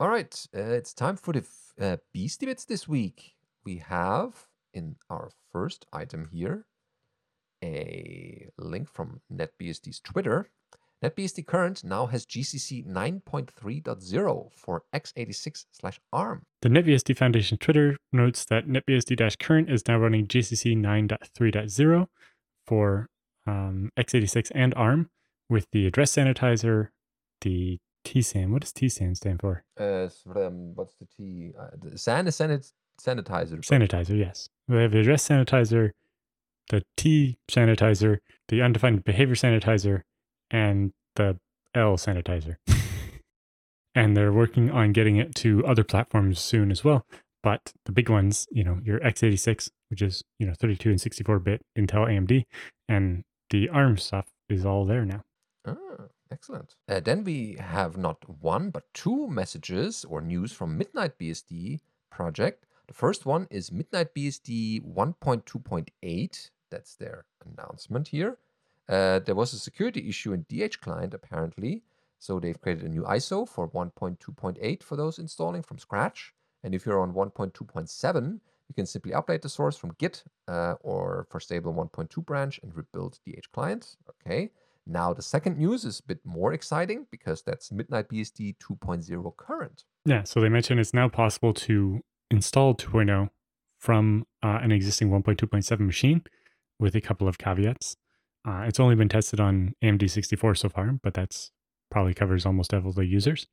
[0.00, 1.44] All right, uh, it's time for the
[1.80, 3.34] uh, Beastie Bits this week.
[3.64, 6.66] We have in our first item here
[7.62, 10.50] a link from NetBSD's Twitter.
[11.04, 16.42] NetBSD Current now has GCC 9.3.0 for x86 slash ARM.
[16.62, 22.06] The NetBSD Foundation Twitter notes that NetBSD-current is now running GCC 9.3.0
[22.66, 23.08] for
[23.46, 25.10] um, x86 and ARM
[25.48, 26.88] with the address sanitizer,
[27.42, 28.50] the TSAN.
[28.50, 29.64] What does TSAN stand for?
[29.78, 31.52] Uh, um, what's the T?
[31.58, 33.60] Uh, the SAN is sanit- sanitizer.
[33.60, 34.48] Sanitizer, yes.
[34.68, 35.90] We have the address sanitizer,
[36.70, 40.02] the T sanitizer, the undefined behavior sanitizer,
[40.50, 41.38] and the
[41.74, 42.56] L sanitizer.
[43.94, 47.06] and they're working on getting it to other platforms soon as well.
[47.44, 51.38] But the big ones, you know, your x86, which is, you know, 32 and 64
[51.40, 52.44] bit Intel AMD,
[52.88, 55.24] and the ARM stuff is all there now.
[55.66, 56.74] Ah, excellent.
[56.88, 61.80] Uh, then we have not one but two messages or news from Midnight BSD
[62.10, 62.64] project.
[62.86, 66.50] The first one is Midnight BSD 1.2.8.
[66.70, 68.38] That's their announcement here.
[68.88, 71.82] Uh, there was a security issue in DH client apparently,
[72.18, 76.32] so they've created a new ISO for 1.2.8 for those installing from scratch.
[76.64, 81.26] And if you're on 1.2.7, you can simply update the source from Git uh, or
[81.30, 83.96] for stable 1.2 branch and rebuild DH client.
[84.10, 84.50] Okay.
[84.86, 89.84] Now, the second news is a bit more exciting because that's Midnight BSD 2.0 current.
[90.04, 92.00] Yeah, so they mentioned it's now possible to
[92.30, 93.30] install 2.0
[93.78, 96.22] from uh, an existing 1.2.7 machine
[96.78, 97.96] with a couple of caveats.
[98.46, 101.50] Uh, it's only been tested on AMD 64 so far, but that's
[101.90, 103.46] probably covers almost all the users.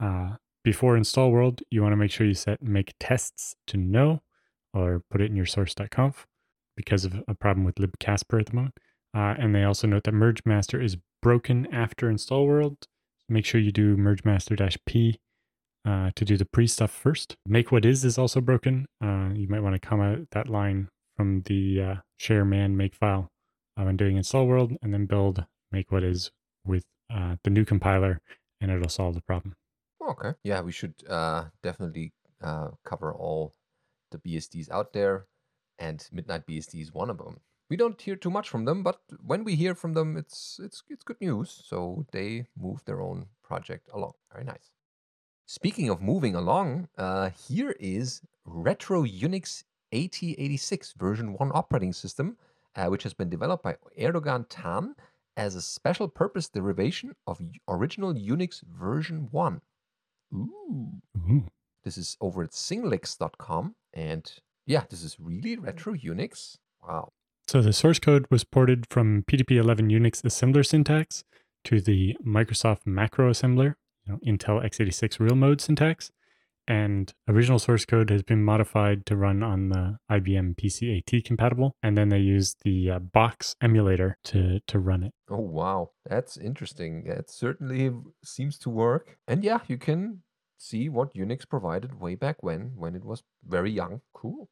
[0.00, 4.22] Uh, before install world, you want to make sure you set make tests to no
[4.72, 6.26] or put it in your source.conf
[6.76, 8.74] because of a problem with libcasper at the moment.
[9.14, 12.88] Uh, and they also note that merge master is broken after install world.
[13.28, 15.20] Make sure you do merge master p
[15.86, 17.36] uh, to do the pre stuff first.
[17.46, 18.86] Make what is is also broken.
[19.02, 23.30] Uh, you might want to comment that line from the uh, share man make file
[23.78, 26.30] uh, when doing install world, and then build make what is
[26.64, 28.20] with uh, the new compiler,
[28.60, 29.54] and it'll solve the problem.
[30.10, 30.32] Okay.
[30.42, 32.12] Yeah, we should uh, definitely
[32.42, 33.54] uh, cover all
[34.10, 35.26] the BSDs out there,
[35.78, 37.40] and Midnight BSD is one of them.
[37.70, 40.82] We don't hear too much from them, but when we hear from them, it's it's
[40.90, 41.62] it's good news.
[41.64, 44.12] So they move their own project along.
[44.32, 44.70] Very nice.
[45.46, 52.36] Speaking of moving along, uh, here is Retro Unix 8086 version 1 operating system,
[52.76, 54.94] uh, which has been developed by Erdogan Tan
[55.36, 59.60] as a special purpose derivation of original Unix version 1.
[60.34, 61.00] Ooh.
[61.30, 61.44] Ooh.
[61.84, 63.74] This is over at singlix.com.
[63.92, 64.32] And
[64.66, 66.56] yeah, this is really retro Unix.
[66.86, 67.12] Wow.
[67.46, 71.24] So the source code was ported from PDP-11 Unix assembler syntax
[71.64, 76.10] to the Microsoft macro assembler, you know, Intel x86 real mode syntax,
[76.66, 81.96] and original source code has been modified to run on the IBM PCAT compatible, and
[81.96, 85.12] then they used the uh, Bochs emulator to to run it.
[85.28, 87.04] Oh wow, that's interesting.
[87.06, 87.92] It certainly
[88.24, 89.18] seems to work.
[89.26, 90.22] And yeah, you can
[90.58, 94.00] see what Unix provided way back when, when it was very young.
[94.14, 94.48] Cool.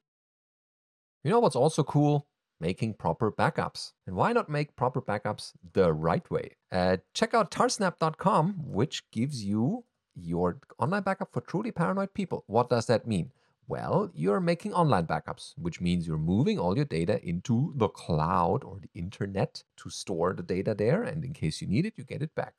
[1.24, 2.26] You know what's also cool?
[2.60, 3.92] Making proper backups.
[4.06, 6.56] And why not make proper backups the right way?
[6.70, 12.44] Uh, check out tarsnap.com, which gives you your online backup for truly paranoid people.
[12.46, 13.32] What does that mean?
[13.68, 18.64] Well, you're making online backups, which means you're moving all your data into the cloud
[18.64, 21.02] or the internet to store the data there.
[21.02, 22.54] And in case you need it, you get it back.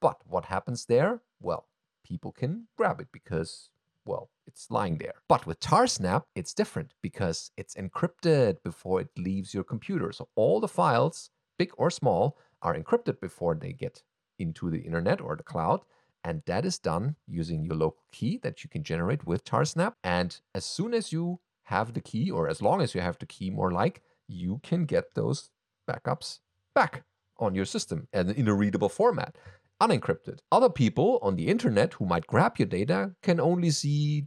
[0.00, 1.22] But what happens there?
[1.40, 1.68] Well,
[2.04, 3.70] people can grab it because,
[4.04, 5.14] well, it's lying there.
[5.28, 10.12] But with Tarsnap, it's different because it's encrypted before it leaves your computer.
[10.12, 14.02] So all the files, big or small, are encrypted before they get
[14.38, 15.80] into the internet or the cloud.
[16.24, 19.94] And that is done using your local key that you can generate with Tarsnap.
[20.02, 23.26] And as soon as you have the key, or as long as you have the
[23.26, 25.50] key, more like, you can get those
[25.88, 26.40] backups
[26.74, 27.04] back
[27.38, 29.36] on your system and in a readable format
[29.80, 30.40] unencrypted.
[30.50, 34.26] Other people on the internet who might grab your data can only see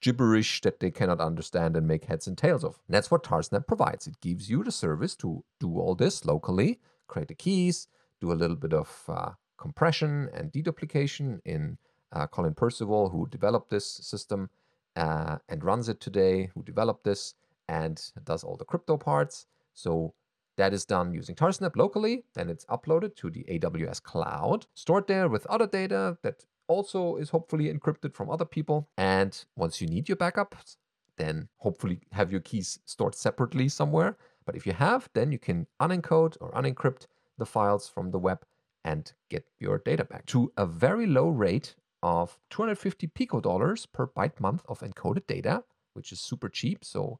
[0.00, 2.78] gibberish that they cannot understand and make heads and tails of.
[2.86, 4.06] And that's what Tarsnap provides.
[4.06, 7.88] It gives you the service to do all this locally, create the keys,
[8.20, 11.76] do a little bit of uh, compression and deduplication in
[12.12, 14.48] uh, Colin Percival, who developed this system
[14.96, 17.34] uh, and runs it today, who developed this
[17.68, 19.46] and does all the crypto parts.
[19.74, 20.14] So
[20.56, 25.28] that is done using Tarsnap locally, then it's uploaded to the AWS cloud, stored there
[25.28, 28.88] with other data that also is hopefully encrypted from other people.
[28.96, 30.76] And once you need your backups,
[31.16, 34.16] then hopefully have your keys stored separately somewhere.
[34.44, 37.06] But if you have, then you can unencode or unencrypt
[37.38, 38.44] the files from the web
[38.84, 44.06] and get your data back to a very low rate of 250 pico dollars per
[44.06, 45.64] byte month of encoded data,
[45.94, 46.84] which is super cheap.
[46.84, 47.18] So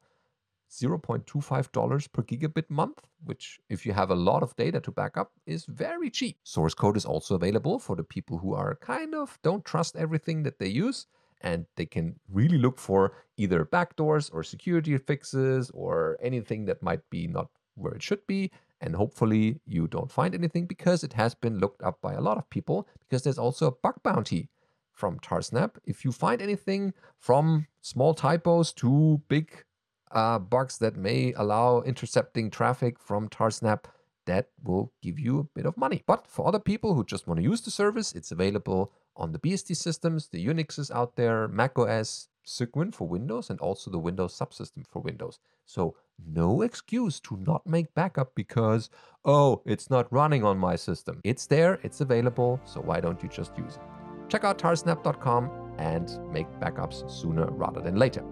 [0.71, 5.33] $0.25 per gigabit month, which, if you have a lot of data to back up,
[5.47, 6.39] is very cheap.
[6.45, 10.43] Source code is also available for the people who are kind of don't trust everything
[10.43, 11.07] that they use
[11.41, 17.09] and they can really look for either backdoors or security fixes or anything that might
[17.11, 18.51] be not where it should be.
[18.81, 22.39] And hopefully, you don't find anything because it has been looked up by a lot
[22.39, 24.49] of people because there's also a bug bounty
[24.93, 25.77] from Tarsnap.
[25.85, 29.65] If you find anything from small typos to big
[30.13, 33.85] uh, bugs that may allow intercepting traffic from Tarsnap,
[34.27, 36.03] that will give you a bit of money.
[36.07, 39.39] But for other people who just want to use the service, it's available on the
[39.39, 44.87] BSD systems, the Unixes out there, macOS, Cygwin for Windows, and also the Windows subsystem
[44.87, 45.39] for Windows.
[45.69, 45.95] So
[46.27, 48.89] no excuse to not make backup because,
[49.27, 51.21] oh, it's not running on my system.
[51.25, 53.83] It's there, it's available, so why don't you just use it?
[54.31, 58.25] Check out tarsnap.com and make backups sooner rather than later.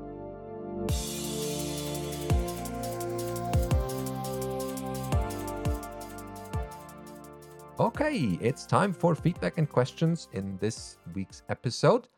[7.79, 12.09] Okay, it's time for feedback and questions in this week's episode.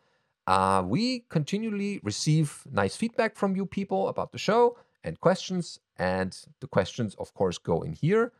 [0.46, 4.76] Uh, we continually receive nice feedback from you people about the show
[5.08, 8.32] and questions, and the questions, of course, go in here.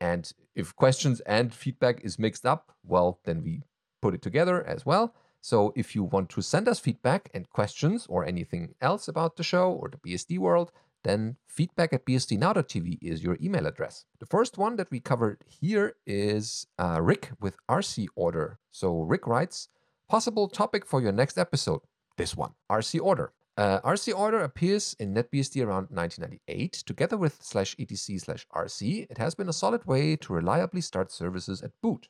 [0.00, 3.62] And if questions and feedback is mixed up, well, then we
[4.02, 5.14] put it together as well.
[5.40, 9.44] So if you want to send us feedback and questions or anything else about the
[9.44, 10.72] show or the BSD world,
[11.04, 14.04] then feedback at bsdnow.tv is your email address.
[14.18, 18.58] The first one that we covered here is uh, Rick with RC Order.
[18.72, 19.68] So Rick writes,
[20.08, 21.80] possible topic for your next episode.
[22.16, 23.32] This one, RC Order.
[23.56, 26.72] Uh, RC Order appears in NetBSD around 1998.
[26.84, 31.10] Together with slash etc slash RC, it has been a solid way to reliably start
[31.10, 32.08] services at boot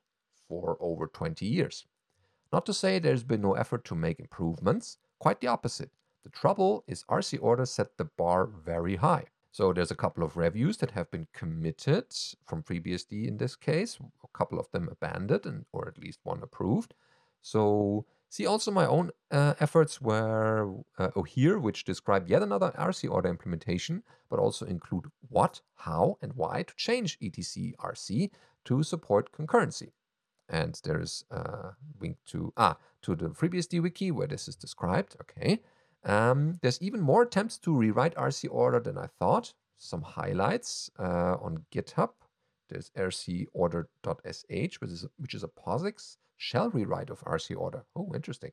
[0.48, 1.86] for over 20 years.
[2.52, 5.90] Not to say there's been no effort to make improvements, quite the opposite.
[6.24, 9.26] The trouble is RC Order set the bar very high.
[9.52, 12.06] So there's a couple of reviews that have been committed
[12.44, 16.42] from FreeBSD in this case, a couple of them abandoned and or at least one
[16.42, 16.92] approved.
[17.40, 22.72] So See also my own uh, efforts were uh, oh, here, which describe yet another
[22.78, 28.30] RC order implementation, but also include what, how, and why to change etc RC
[28.64, 29.92] to support concurrency.
[30.48, 31.70] And there's a
[32.00, 35.16] link to ah to the FreeBSD wiki where this is described.
[35.20, 35.60] Okay.
[36.04, 39.54] Um, there's even more attempts to rewrite RC order than I thought.
[39.76, 42.10] Some highlights uh, on GitHub.
[42.68, 47.84] There's rcorder.sh, which is, which is a POSIX shell rewrite of RC order.
[47.94, 48.52] Oh, interesting.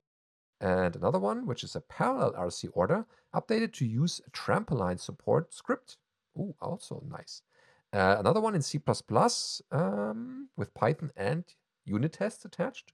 [0.61, 3.05] And another one, which is a parallel RC order,
[3.35, 5.97] updated to use a trampoline support script.
[6.39, 7.41] Oh, also nice.
[7.91, 8.81] Uh, another one in C++
[9.71, 11.43] um, with Python and
[11.85, 12.93] unit tests attached.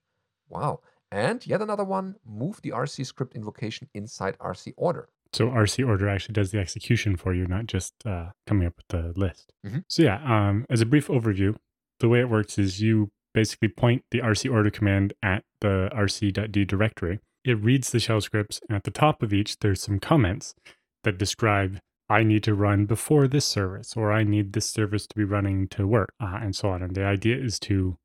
[0.50, 0.82] Wow.
[1.12, 5.10] And yet another one, move the RC script invocation inside RC order.
[5.34, 8.88] So RC order actually does the execution for you, not just uh, coming up with
[8.90, 9.54] the list.
[9.66, 9.84] Mhm.
[9.88, 11.56] So yeah, um, as a brief overview,
[12.00, 16.66] the way it works is you basically point the RC order command at the rc.d
[16.66, 17.20] directory.
[17.46, 20.56] It reads the shell scripts, and at the top of each, there's some comments
[21.04, 25.16] that describe I need to run before this service, or I need this service to
[25.16, 26.82] be running to work, uh, and so on.
[26.82, 27.98] And the idea is to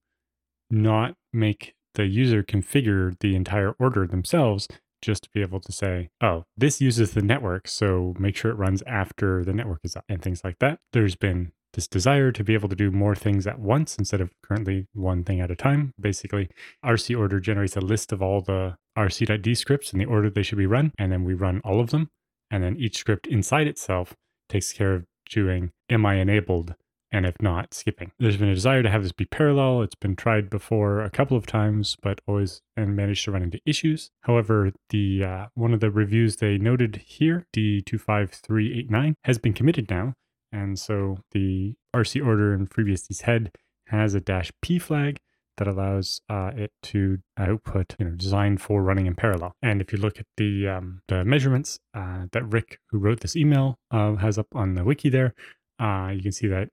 [0.70, 4.68] not make the user configure the entire order themselves,
[5.04, 8.58] just to be able to say, oh, this uses the network, so make sure it
[8.58, 10.78] runs after the network is up, and things like that.
[10.92, 14.30] There's been this desire to be able to do more things at once instead of
[14.42, 15.92] currently one thing at a time.
[16.00, 16.48] Basically,
[16.84, 20.58] RC order generates a list of all the rc.d scripts in the order they should
[20.58, 22.08] be run, and then we run all of them.
[22.50, 24.14] And then each script inside itself
[24.48, 26.74] takes care of doing am I enabled
[27.14, 28.10] and if not, skipping.
[28.18, 29.82] There's been a desire to have this be parallel.
[29.82, 33.60] It's been tried before a couple of times, but always and managed to run into
[33.64, 34.10] issues.
[34.22, 40.14] However, the uh, one of the reviews they noted here, D25389, has been committed now,
[40.50, 43.52] and so the RC order in FreeBSD's head
[43.86, 45.20] has a dash P flag
[45.56, 49.54] that allows uh, it to output, you know, designed for running in parallel.
[49.62, 53.36] And if you look at the um, the measurements uh, that Rick, who wrote this
[53.36, 55.32] email, uh, has up on the wiki there,
[55.78, 56.70] uh, you can see that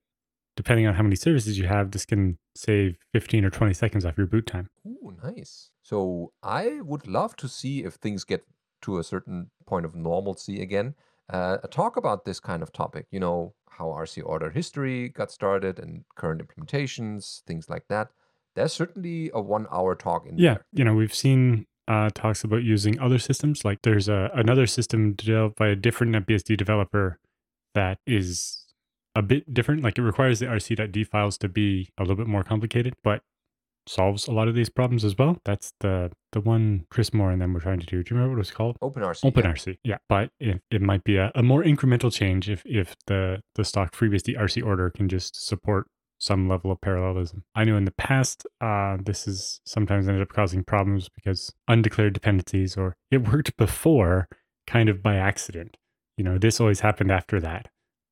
[0.56, 4.18] depending on how many services you have, this can save 15 or 20 seconds off
[4.18, 4.70] your boot time.
[4.86, 5.70] Ooh, nice.
[5.84, 8.44] So I would love to see if things get
[8.84, 10.96] to a certain point of normalcy again.
[11.30, 15.32] Uh, a talk about this kind of topic, you know, how RC order history got
[15.32, 18.10] started and current implementations, things like that.
[18.56, 20.66] There's certainly a one hour talk in Yeah, there.
[20.74, 23.64] you know, we've seen uh, talks about using other systems.
[23.64, 27.20] Like there's a, another system developed by a different NetBSD developer
[27.74, 28.61] that is
[29.16, 29.84] a bit different.
[29.84, 33.22] Like it requires the rc.d files to be a little bit more complicated, but
[33.88, 35.38] solves a lot of these problems as well.
[35.46, 38.04] That's the the one Kris Moore and them were trying to do.
[38.04, 38.78] Do you remember what it was called?
[38.82, 39.24] OpenRC.
[39.24, 39.30] yeah.
[39.32, 43.42] OpenRC, yeah, but it, it might be a, a more incremental change if if the
[43.56, 45.88] the stock FreeBSD RC order can just support
[46.20, 47.44] some level of parallelism.
[47.56, 52.14] I know in the past, uh, this has sometimes ended up causing problems because undeclared
[52.14, 54.28] dependencies, or it worked before,
[54.68, 55.78] kind of by accident.
[56.18, 57.70] You know, this always happened after that,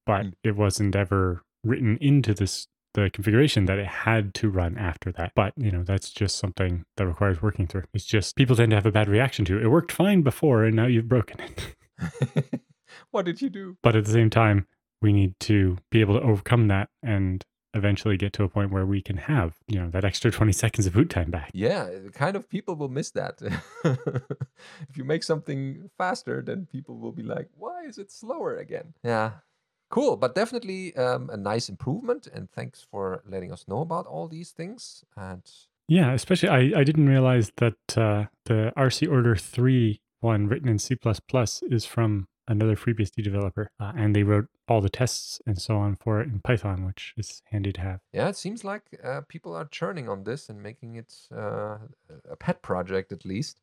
[0.09, 0.33] but Mm.
[0.43, 5.31] it wasn't ever written into this the configuration that it had to run after that.
[5.35, 7.83] But you know, that's just something that requires working through.
[7.93, 9.63] It's just people tend to have a bad reaction to it.
[9.63, 11.75] It worked fine before, and now you've broken it.
[13.11, 13.77] what did you do?
[13.83, 14.65] but at the same time,
[15.03, 17.45] we need to be able to overcome that and
[17.75, 20.87] eventually get to a point where we can have, you know, that extra 20 seconds
[20.87, 21.51] of boot time back.
[21.53, 23.35] Yeah, kind of people will miss that.
[24.89, 28.95] if you make something faster, then people will be like, why is it slower again?
[29.03, 29.31] Yeah.
[29.89, 32.27] Cool, but definitely um, a nice improvement.
[32.27, 35.03] And thanks for letting us know about all these things.
[35.17, 35.41] And
[35.87, 40.79] Yeah, especially I, I didn't realize that uh, the RC Order 3 one written in
[40.79, 40.97] C++
[41.71, 43.71] is from another FreeBSD developer.
[43.79, 47.13] Uh, and they wrote all the tests and so on for it in Python, which
[47.17, 47.99] is handy to have.
[48.11, 51.77] yeah, it seems like uh, people are churning on this and making it uh,
[52.29, 53.61] a pet project at least.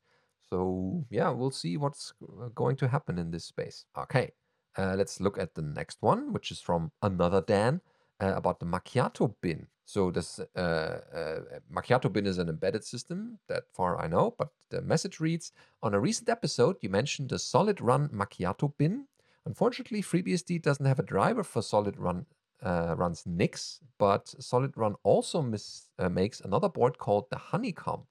[0.49, 3.85] So, yeah, we'll see what's uh, going to happen in this space.
[3.99, 4.31] Okay,
[4.77, 7.81] uh, let's look at the next one, which is from another Dan
[8.20, 9.66] uh, about the Macchiato bin.
[9.85, 11.41] So, this uh, uh,
[11.72, 15.53] Macchiato bin is an embedded system, that far I know, but the message reads
[15.83, 19.07] On a recent episode, you mentioned the SolidRun Macchiato bin.
[19.45, 22.27] Unfortunately, FreeBSD doesn't have a driver for SolidRun
[22.62, 28.07] uh, runs Nix, but SolidRun also mis- uh, makes another board called the Honeycomb,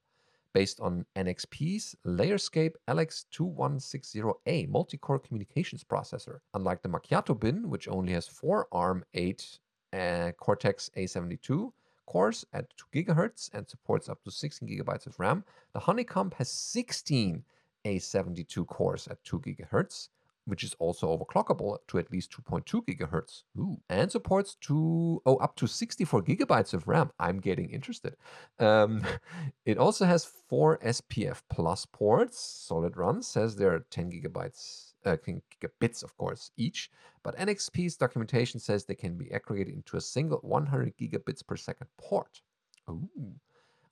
[0.56, 6.38] based on NXP's Layerscape LX2160A multi-core communications processor.
[6.54, 9.58] Unlike the Macchiato bin, which only has four ARM8
[9.92, 11.70] uh, Cortex A72
[12.06, 15.44] cores at 2 GHz and supports up to 16 GB of RAM,
[15.74, 17.44] the Honeycomb has 16
[17.84, 20.08] A72 cores at 2 GHz
[20.46, 23.42] which is also overclockable to at least 2.2 gigahertz.
[23.58, 23.78] Ooh.
[23.90, 27.10] And supports to oh up to 64 gigabytes of RAM.
[27.18, 28.16] I'm getting interested.
[28.58, 29.02] Um,
[29.64, 32.68] it also has four SPF plus ports.
[32.70, 36.90] SolidRun says there are 10 gigabytes, uh, gigabits of course each,
[37.22, 41.88] but NXP's documentation says they can be aggregated into a single 100 gigabits per second
[41.98, 42.40] port.
[42.88, 43.34] Ooh.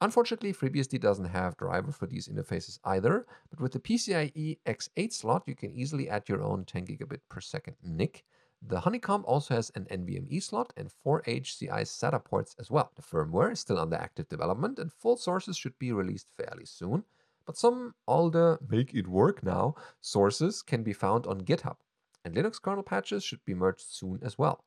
[0.01, 5.45] Unfortunately, FreeBSD doesn't have driver for these interfaces either, but with the PCIe X8 slot,
[5.47, 8.25] you can easily add your own 10 gigabit per second NIC.
[8.67, 12.91] The Honeycomb also has an NVMe slot and four AHCI SATA ports as well.
[12.97, 17.05] The firmware is still under active development and full sources should be released fairly soon,
[17.47, 21.77] but some older make it work now sources can be found on GitHub,
[22.25, 24.65] and Linux kernel patches should be merged soon as well.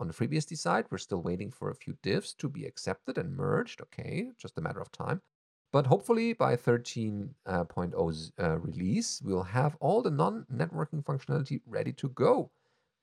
[0.00, 3.36] On the FreeBSD side, we're still waiting for a few diffs to be accepted and
[3.36, 3.80] merged.
[3.80, 5.22] Okay, just a matter of time.
[5.72, 12.50] But hopefully by 13.0's uh, release, we'll have all the non-networking functionality ready to go.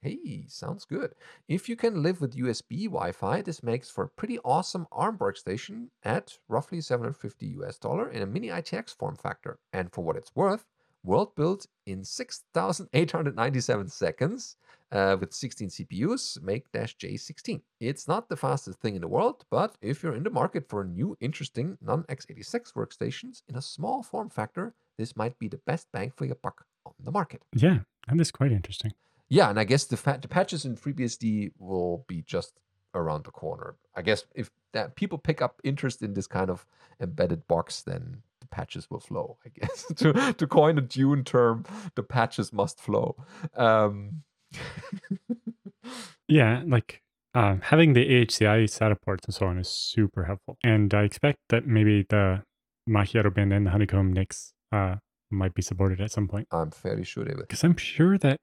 [0.02, 1.14] Hey, sounds good.
[1.48, 5.90] If you can live with USB Wi-Fi, this makes for a pretty awesome ARM workstation
[6.04, 9.60] at roughly 750 US dollar in a mini ITX form factor.
[9.72, 10.66] And for what it's worth,
[11.04, 14.56] world built in 6,897 seconds
[14.92, 17.62] uh, with 16 CPUs, make Dash J16.
[17.80, 20.84] It's not the fastest thing in the world, but if you're in the market for
[20.84, 25.88] new, interesting non x86 workstations in a small form factor, this might be the best
[25.92, 27.42] bang for your buck on the market.
[27.54, 28.94] Yeah, and that's quite interesting.
[29.30, 32.60] Yeah, and I guess the, fa- the patches in FreeBSD will be just
[32.94, 33.76] around the corner.
[33.96, 36.66] I guess if that people pick up interest in this kind of
[37.00, 39.38] embedded box, then the patches will flow.
[39.46, 41.66] I guess to to coin a Dune term,
[41.96, 43.16] the patches must flow.
[43.56, 44.24] Um,
[46.28, 47.02] yeah, like
[47.34, 50.58] uh, having the AHCI SATA ports and so on is super helpful.
[50.64, 52.44] And I expect that maybe the
[52.90, 54.96] Macchiato bin and the Honeycomb NICs uh,
[55.30, 56.48] might be supported at some point.
[56.52, 57.42] I'm fairly sure they will.
[57.42, 58.38] Because I'm sure that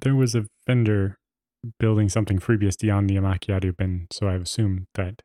[0.00, 1.18] there was a vendor
[1.78, 5.22] building something FreeBSD on the Macchiato bin, so I've assumed that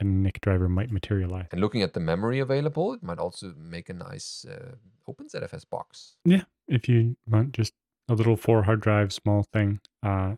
[0.00, 1.46] a NIC driver might materialize.
[1.52, 4.74] And looking at the memory available, it might also make a nice uh,
[5.08, 6.16] OpenZFS box.
[6.24, 7.72] Yeah, if you want just
[8.08, 9.80] a little four hard drive small thing.
[10.02, 10.34] Uh,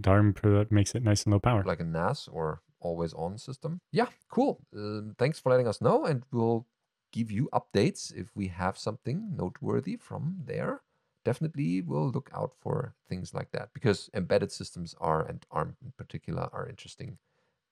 [0.00, 1.62] DARM that makes it nice and low power.
[1.64, 3.80] Like a NAS or always on system.
[3.92, 4.60] Yeah, cool.
[4.76, 6.66] Uh, thanks for letting us know, and we'll
[7.12, 10.82] give you updates if we have something noteworthy from there.
[11.24, 15.92] Definitely, we'll look out for things like that because embedded systems are, and ARM in
[15.96, 17.18] particular, are interesting.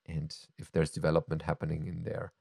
[0.06, 2.32] And if there's development happening in there,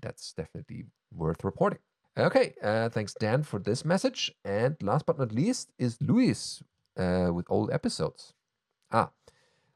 [0.00, 1.80] that's definitely worth reporting.
[2.18, 4.32] Okay, uh, thanks Dan for this message.
[4.44, 6.62] And last but not least is Luis
[6.96, 8.32] uh, with old episodes.
[8.90, 9.10] Ah,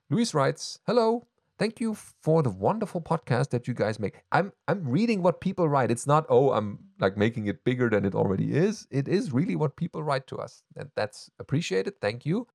[0.08, 1.26] Luis writes, "Hello,
[1.58, 4.22] thank you for the wonderful podcast that you guys make.
[4.32, 5.90] I'm I'm reading what people write.
[5.90, 8.86] It's not oh I'm like making it bigger than it already is.
[8.90, 12.00] It is really what people write to us, and that's appreciated.
[12.00, 12.46] Thank you.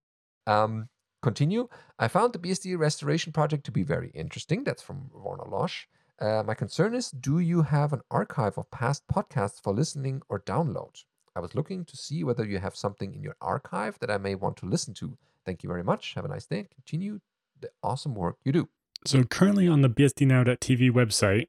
[0.48, 0.90] Um,
[1.22, 1.68] continue.
[2.00, 4.64] I found the BSD restoration project to be very interesting.
[4.64, 5.86] That's from Warner Losh.
[6.20, 10.40] Uh, my concern is do you have an archive of past podcasts for listening or
[10.40, 11.04] download?
[11.36, 14.36] I was looking to see whether you have something in your archive that I may
[14.36, 15.18] want to listen to.
[15.46, 16.14] Thank you very much.
[16.14, 17.20] Have a nice day continue
[17.60, 18.70] the awesome work you do.
[19.06, 21.48] So, currently on the bsdnow.tv website,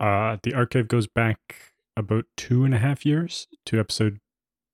[0.00, 4.18] uh, the archive goes back about two and a half years to episode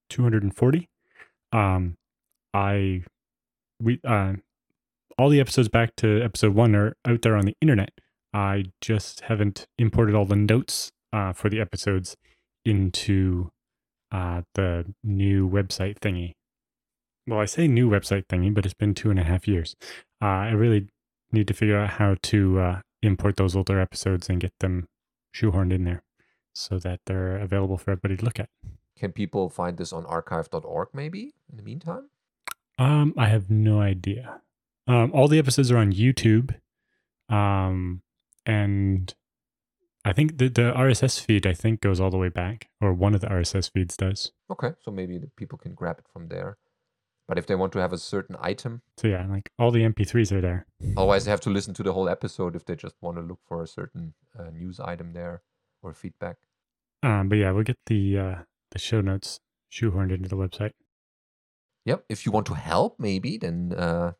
[0.08, 0.88] 240.
[1.52, 1.96] Um,
[2.54, 3.04] I,
[3.80, 4.34] we, uh,
[5.18, 7.92] all the episodes back to episode one are out there on the internet.
[8.32, 12.16] I just haven't imported all the notes uh, for the episodes
[12.64, 13.50] into
[14.10, 16.32] uh, the new website thingy.
[17.26, 19.76] Well, I say new website thingy, but it's been two and a half years.
[20.20, 20.88] Uh, I really
[21.30, 24.86] need to figure out how to uh, import those older episodes and get them
[25.34, 26.02] shoehorned in there
[26.54, 28.48] so that they're available for everybody to look at.
[28.98, 32.08] Can people find this on archive.org maybe in the meantime?
[32.78, 34.40] Um, I have no idea.
[34.86, 36.54] Um, all the episodes are on YouTube.
[37.28, 38.02] Um,
[38.46, 39.14] and
[40.04, 43.14] I think the, the RSS feed I think goes all the way back, or one
[43.14, 44.32] of the RSS feeds does.
[44.50, 46.58] Okay, so maybe the people can grab it from there.
[47.28, 50.32] But if they want to have a certain item, so yeah, like all the MP3s
[50.32, 50.66] are there.
[50.96, 53.38] Otherwise, they have to listen to the whole episode if they just want to look
[53.46, 55.42] for a certain uh, news item there
[55.82, 56.36] or feedback.
[57.02, 58.34] Um, but yeah, we'll get the uh,
[58.72, 59.38] the show notes
[59.72, 60.72] shoehorned into the website.
[61.84, 62.04] Yep.
[62.08, 64.12] If you want to help, maybe then uh,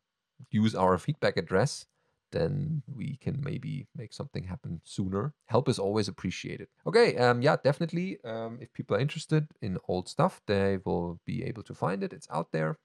[0.51, 1.87] use our feedback address
[2.33, 5.35] then we can maybe make something happen sooner.
[5.47, 6.69] Help is always appreciated.
[6.87, 8.19] Okay, um, yeah, definitely.
[8.25, 12.13] Um, if people are interested in old stuff, they will be able to find it.
[12.13, 12.79] It's out there.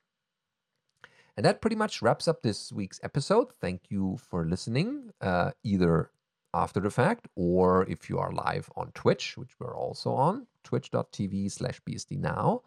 [1.36, 3.54] And that pretty much wraps up this week's episode.
[3.62, 6.12] Thank you for listening, uh, either
[6.54, 11.52] after the fact or if you are live on Twitch, which we're also on, twitch.tv
[11.52, 12.62] slash bsdnow.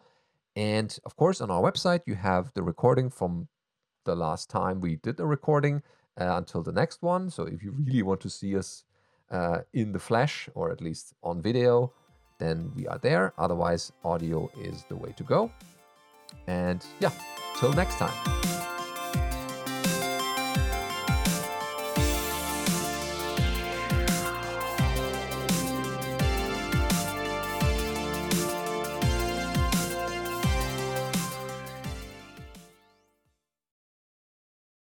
[0.55, 3.47] And of course, on our website, you have the recording from
[4.05, 5.83] the last time we did a recording
[6.21, 7.29] uh, until the next one.
[7.29, 8.83] So if you really want to see us
[9.31, 11.93] uh, in the flesh or at least on video,
[12.39, 13.33] then we are there.
[13.37, 15.51] Otherwise, audio is the way to go.
[16.47, 17.11] And yeah,
[17.59, 18.60] till next time.